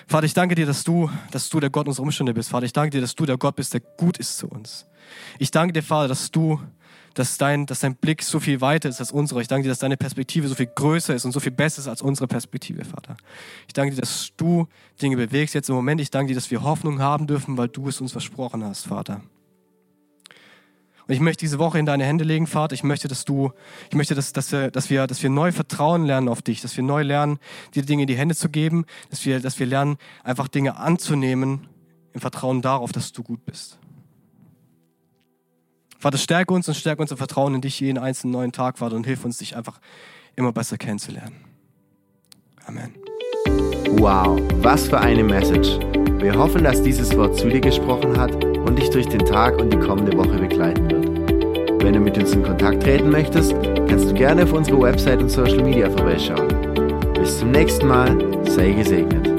Vater, 0.07 0.25
ich 0.25 0.33
danke 0.33 0.55
dir, 0.55 0.65
dass 0.65 0.83
du, 0.83 1.09
dass 1.31 1.49
du 1.49 1.59
der 1.59 1.69
Gott 1.69 1.87
unserer 1.87 2.03
Umstände 2.03 2.33
bist. 2.33 2.49
Vater, 2.49 2.65
ich 2.65 2.73
danke 2.73 2.91
dir, 2.91 3.01
dass 3.01 3.15
du 3.15 3.25
der 3.25 3.37
Gott 3.37 3.55
bist, 3.55 3.73
der 3.73 3.81
gut 3.81 4.17
ist 4.17 4.37
zu 4.37 4.47
uns. 4.47 4.85
Ich 5.39 5.51
danke 5.51 5.73
dir, 5.73 5.83
Vater, 5.83 6.07
dass 6.07 6.31
du, 6.31 6.59
dass 7.13 7.37
dein, 7.37 7.65
dass 7.65 7.79
dein 7.81 7.95
Blick 7.95 8.23
so 8.23 8.39
viel 8.39 8.61
weiter 8.61 8.89
ist 8.89 8.99
als 8.99 9.11
unsere. 9.11 9.41
Ich 9.41 9.47
danke 9.47 9.63
dir, 9.63 9.69
dass 9.69 9.79
deine 9.79 9.97
Perspektive 9.97 10.47
so 10.47 10.55
viel 10.55 10.69
größer 10.73 11.13
ist 11.13 11.25
und 11.25 11.31
so 11.31 11.39
viel 11.39 11.51
besser 11.51 11.79
ist 11.79 11.87
als 11.87 12.01
unsere 12.01 12.27
Perspektive, 12.27 12.85
Vater. 12.85 13.17
Ich 13.67 13.73
danke 13.73 13.95
dir, 13.95 14.01
dass 14.01 14.29
du 14.37 14.67
Dinge 15.01 15.17
bewegst 15.17 15.55
jetzt 15.55 15.69
im 15.69 15.75
Moment. 15.75 16.01
Ich 16.01 16.11
danke 16.11 16.29
dir, 16.29 16.35
dass 16.35 16.51
wir 16.51 16.63
Hoffnung 16.63 16.99
haben 16.99 17.27
dürfen, 17.27 17.57
weil 17.57 17.67
du 17.67 17.87
es 17.87 18.01
uns 18.01 18.11
versprochen 18.11 18.63
hast, 18.63 18.87
Vater. 18.87 19.21
Und 21.07 21.13
ich 21.13 21.19
möchte 21.19 21.41
diese 21.41 21.59
Woche 21.59 21.79
in 21.79 21.85
deine 21.85 22.05
Hände 22.05 22.23
legen, 22.23 22.47
Vater. 22.47 22.73
Ich 22.73 22.83
möchte, 22.83 23.07
dass 23.07 23.25
du, 23.25 23.51
ich 23.89 23.95
möchte, 23.95 24.15
dass, 24.15 24.31
dass, 24.31 24.51
wir, 24.51 24.71
dass, 24.71 24.89
wir, 24.89 25.05
dass 25.05 25.21
wir 25.21 25.29
neu 25.29 25.51
vertrauen 25.51 26.05
lernen 26.05 26.29
auf 26.29 26.41
dich, 26.41 26.61
dass 26.61 26.77
wir 26.77 26.83
neu 26.83 27.03
lernen, 27.03 27.39
dir 27.75 27.83
Dinge 27.83 28.03
in 28.03 28.07
die 28.07 28.17
Hände 28.17 28.35
zu 28.35 28.49
geben, 28.49 28.85
dass 29.09 29.25
wir, 29.25 29.41
dass 29.41 29.59
wir 29.59 29.65
lernen, 29.65 29.97
einfach 30.23 30.47
Dinge 30.47 30.77
anzunehmen 30.77 31.67
im 32.13 32.21
Vertrauen 32.21 32.61
darauf, 32.61 32.91
dass 32.91 33.11
du 33.11 33.21
gut 33.21 33.45
bist. 33.45 33.79
Vater, 35.99 36.17
stärke 36.17 36.53
uns 36.53 36.67
und 36.67 36.75
stärke 36.75 37.01
unser 37.01 37.17
Vertrauen 37.17 37.55
in 37.55 37.61
dich 37.61 37.79
jeden 37.79 37.97
einzelnen 37.97 38.33
neuen 38.33 38.51
Tag, 38.51 38.77
Vater, 38.77 38.95
und 38.95 39.05
hilf 39.05 39.25
uns, 39.25 39.37
dich 39.37 39.55
einfach 39.55 39.79
immer 40.35 40.51
besser 40.51 40.77
kennenzulernen. 40.77 41.35
Amen. 42.65 42.93
Wow, 43.99 44.39
was 44.61 44.87
für 44.87 44.99
eine 44.99 45.23
Message. 45.23 45.79
Wir 46.19 46.35
hoffen, 46.35 46.63
dass 46.63 46.81
dieses 46.81 47.15
Wort 47.17 47.37
zu 47.37 47.49
dir 47.49 47.61
gesprochen 47.61 48.17
hat 48.17 48.52
und 48.65 48.79
dich 48.79 48.89
durch 48.89 49.07
den 49.07 49.25
Tag 49.25 49.59
und 49.59 49.73
die 49.73 49.79
kommende 49.79 50.17
Woche 50.17 50.37
begleiten 50.37 50.89
wird. 50.89 51.83
Wenn 51.83 51.93
du 51.93 51.99
mit 51.99 52.17
uns 52.17 52.33
in 52.33 52.43
Kontakt 52.43 52.83
treten 52.83 53.09
möchtest, 53.09 53.53
kannst 53.89 54.09
du 54.09 54.13
gerne 54.13 54.43
auf 54.43 54.53
unsere 54.53 54.81
Website 54.81 55.21
und 55.21 55.29
Social 55.29 55.63
Media 55.63 55.89
vorbeischauen. 55.89 56.47
Bis 57.13 57.39
zum 57.39 57.51
nächsten 57.51 57.87
Mal, 57.87 58.17
sei 58.45 58.71
gesegnet. 58.71 59.32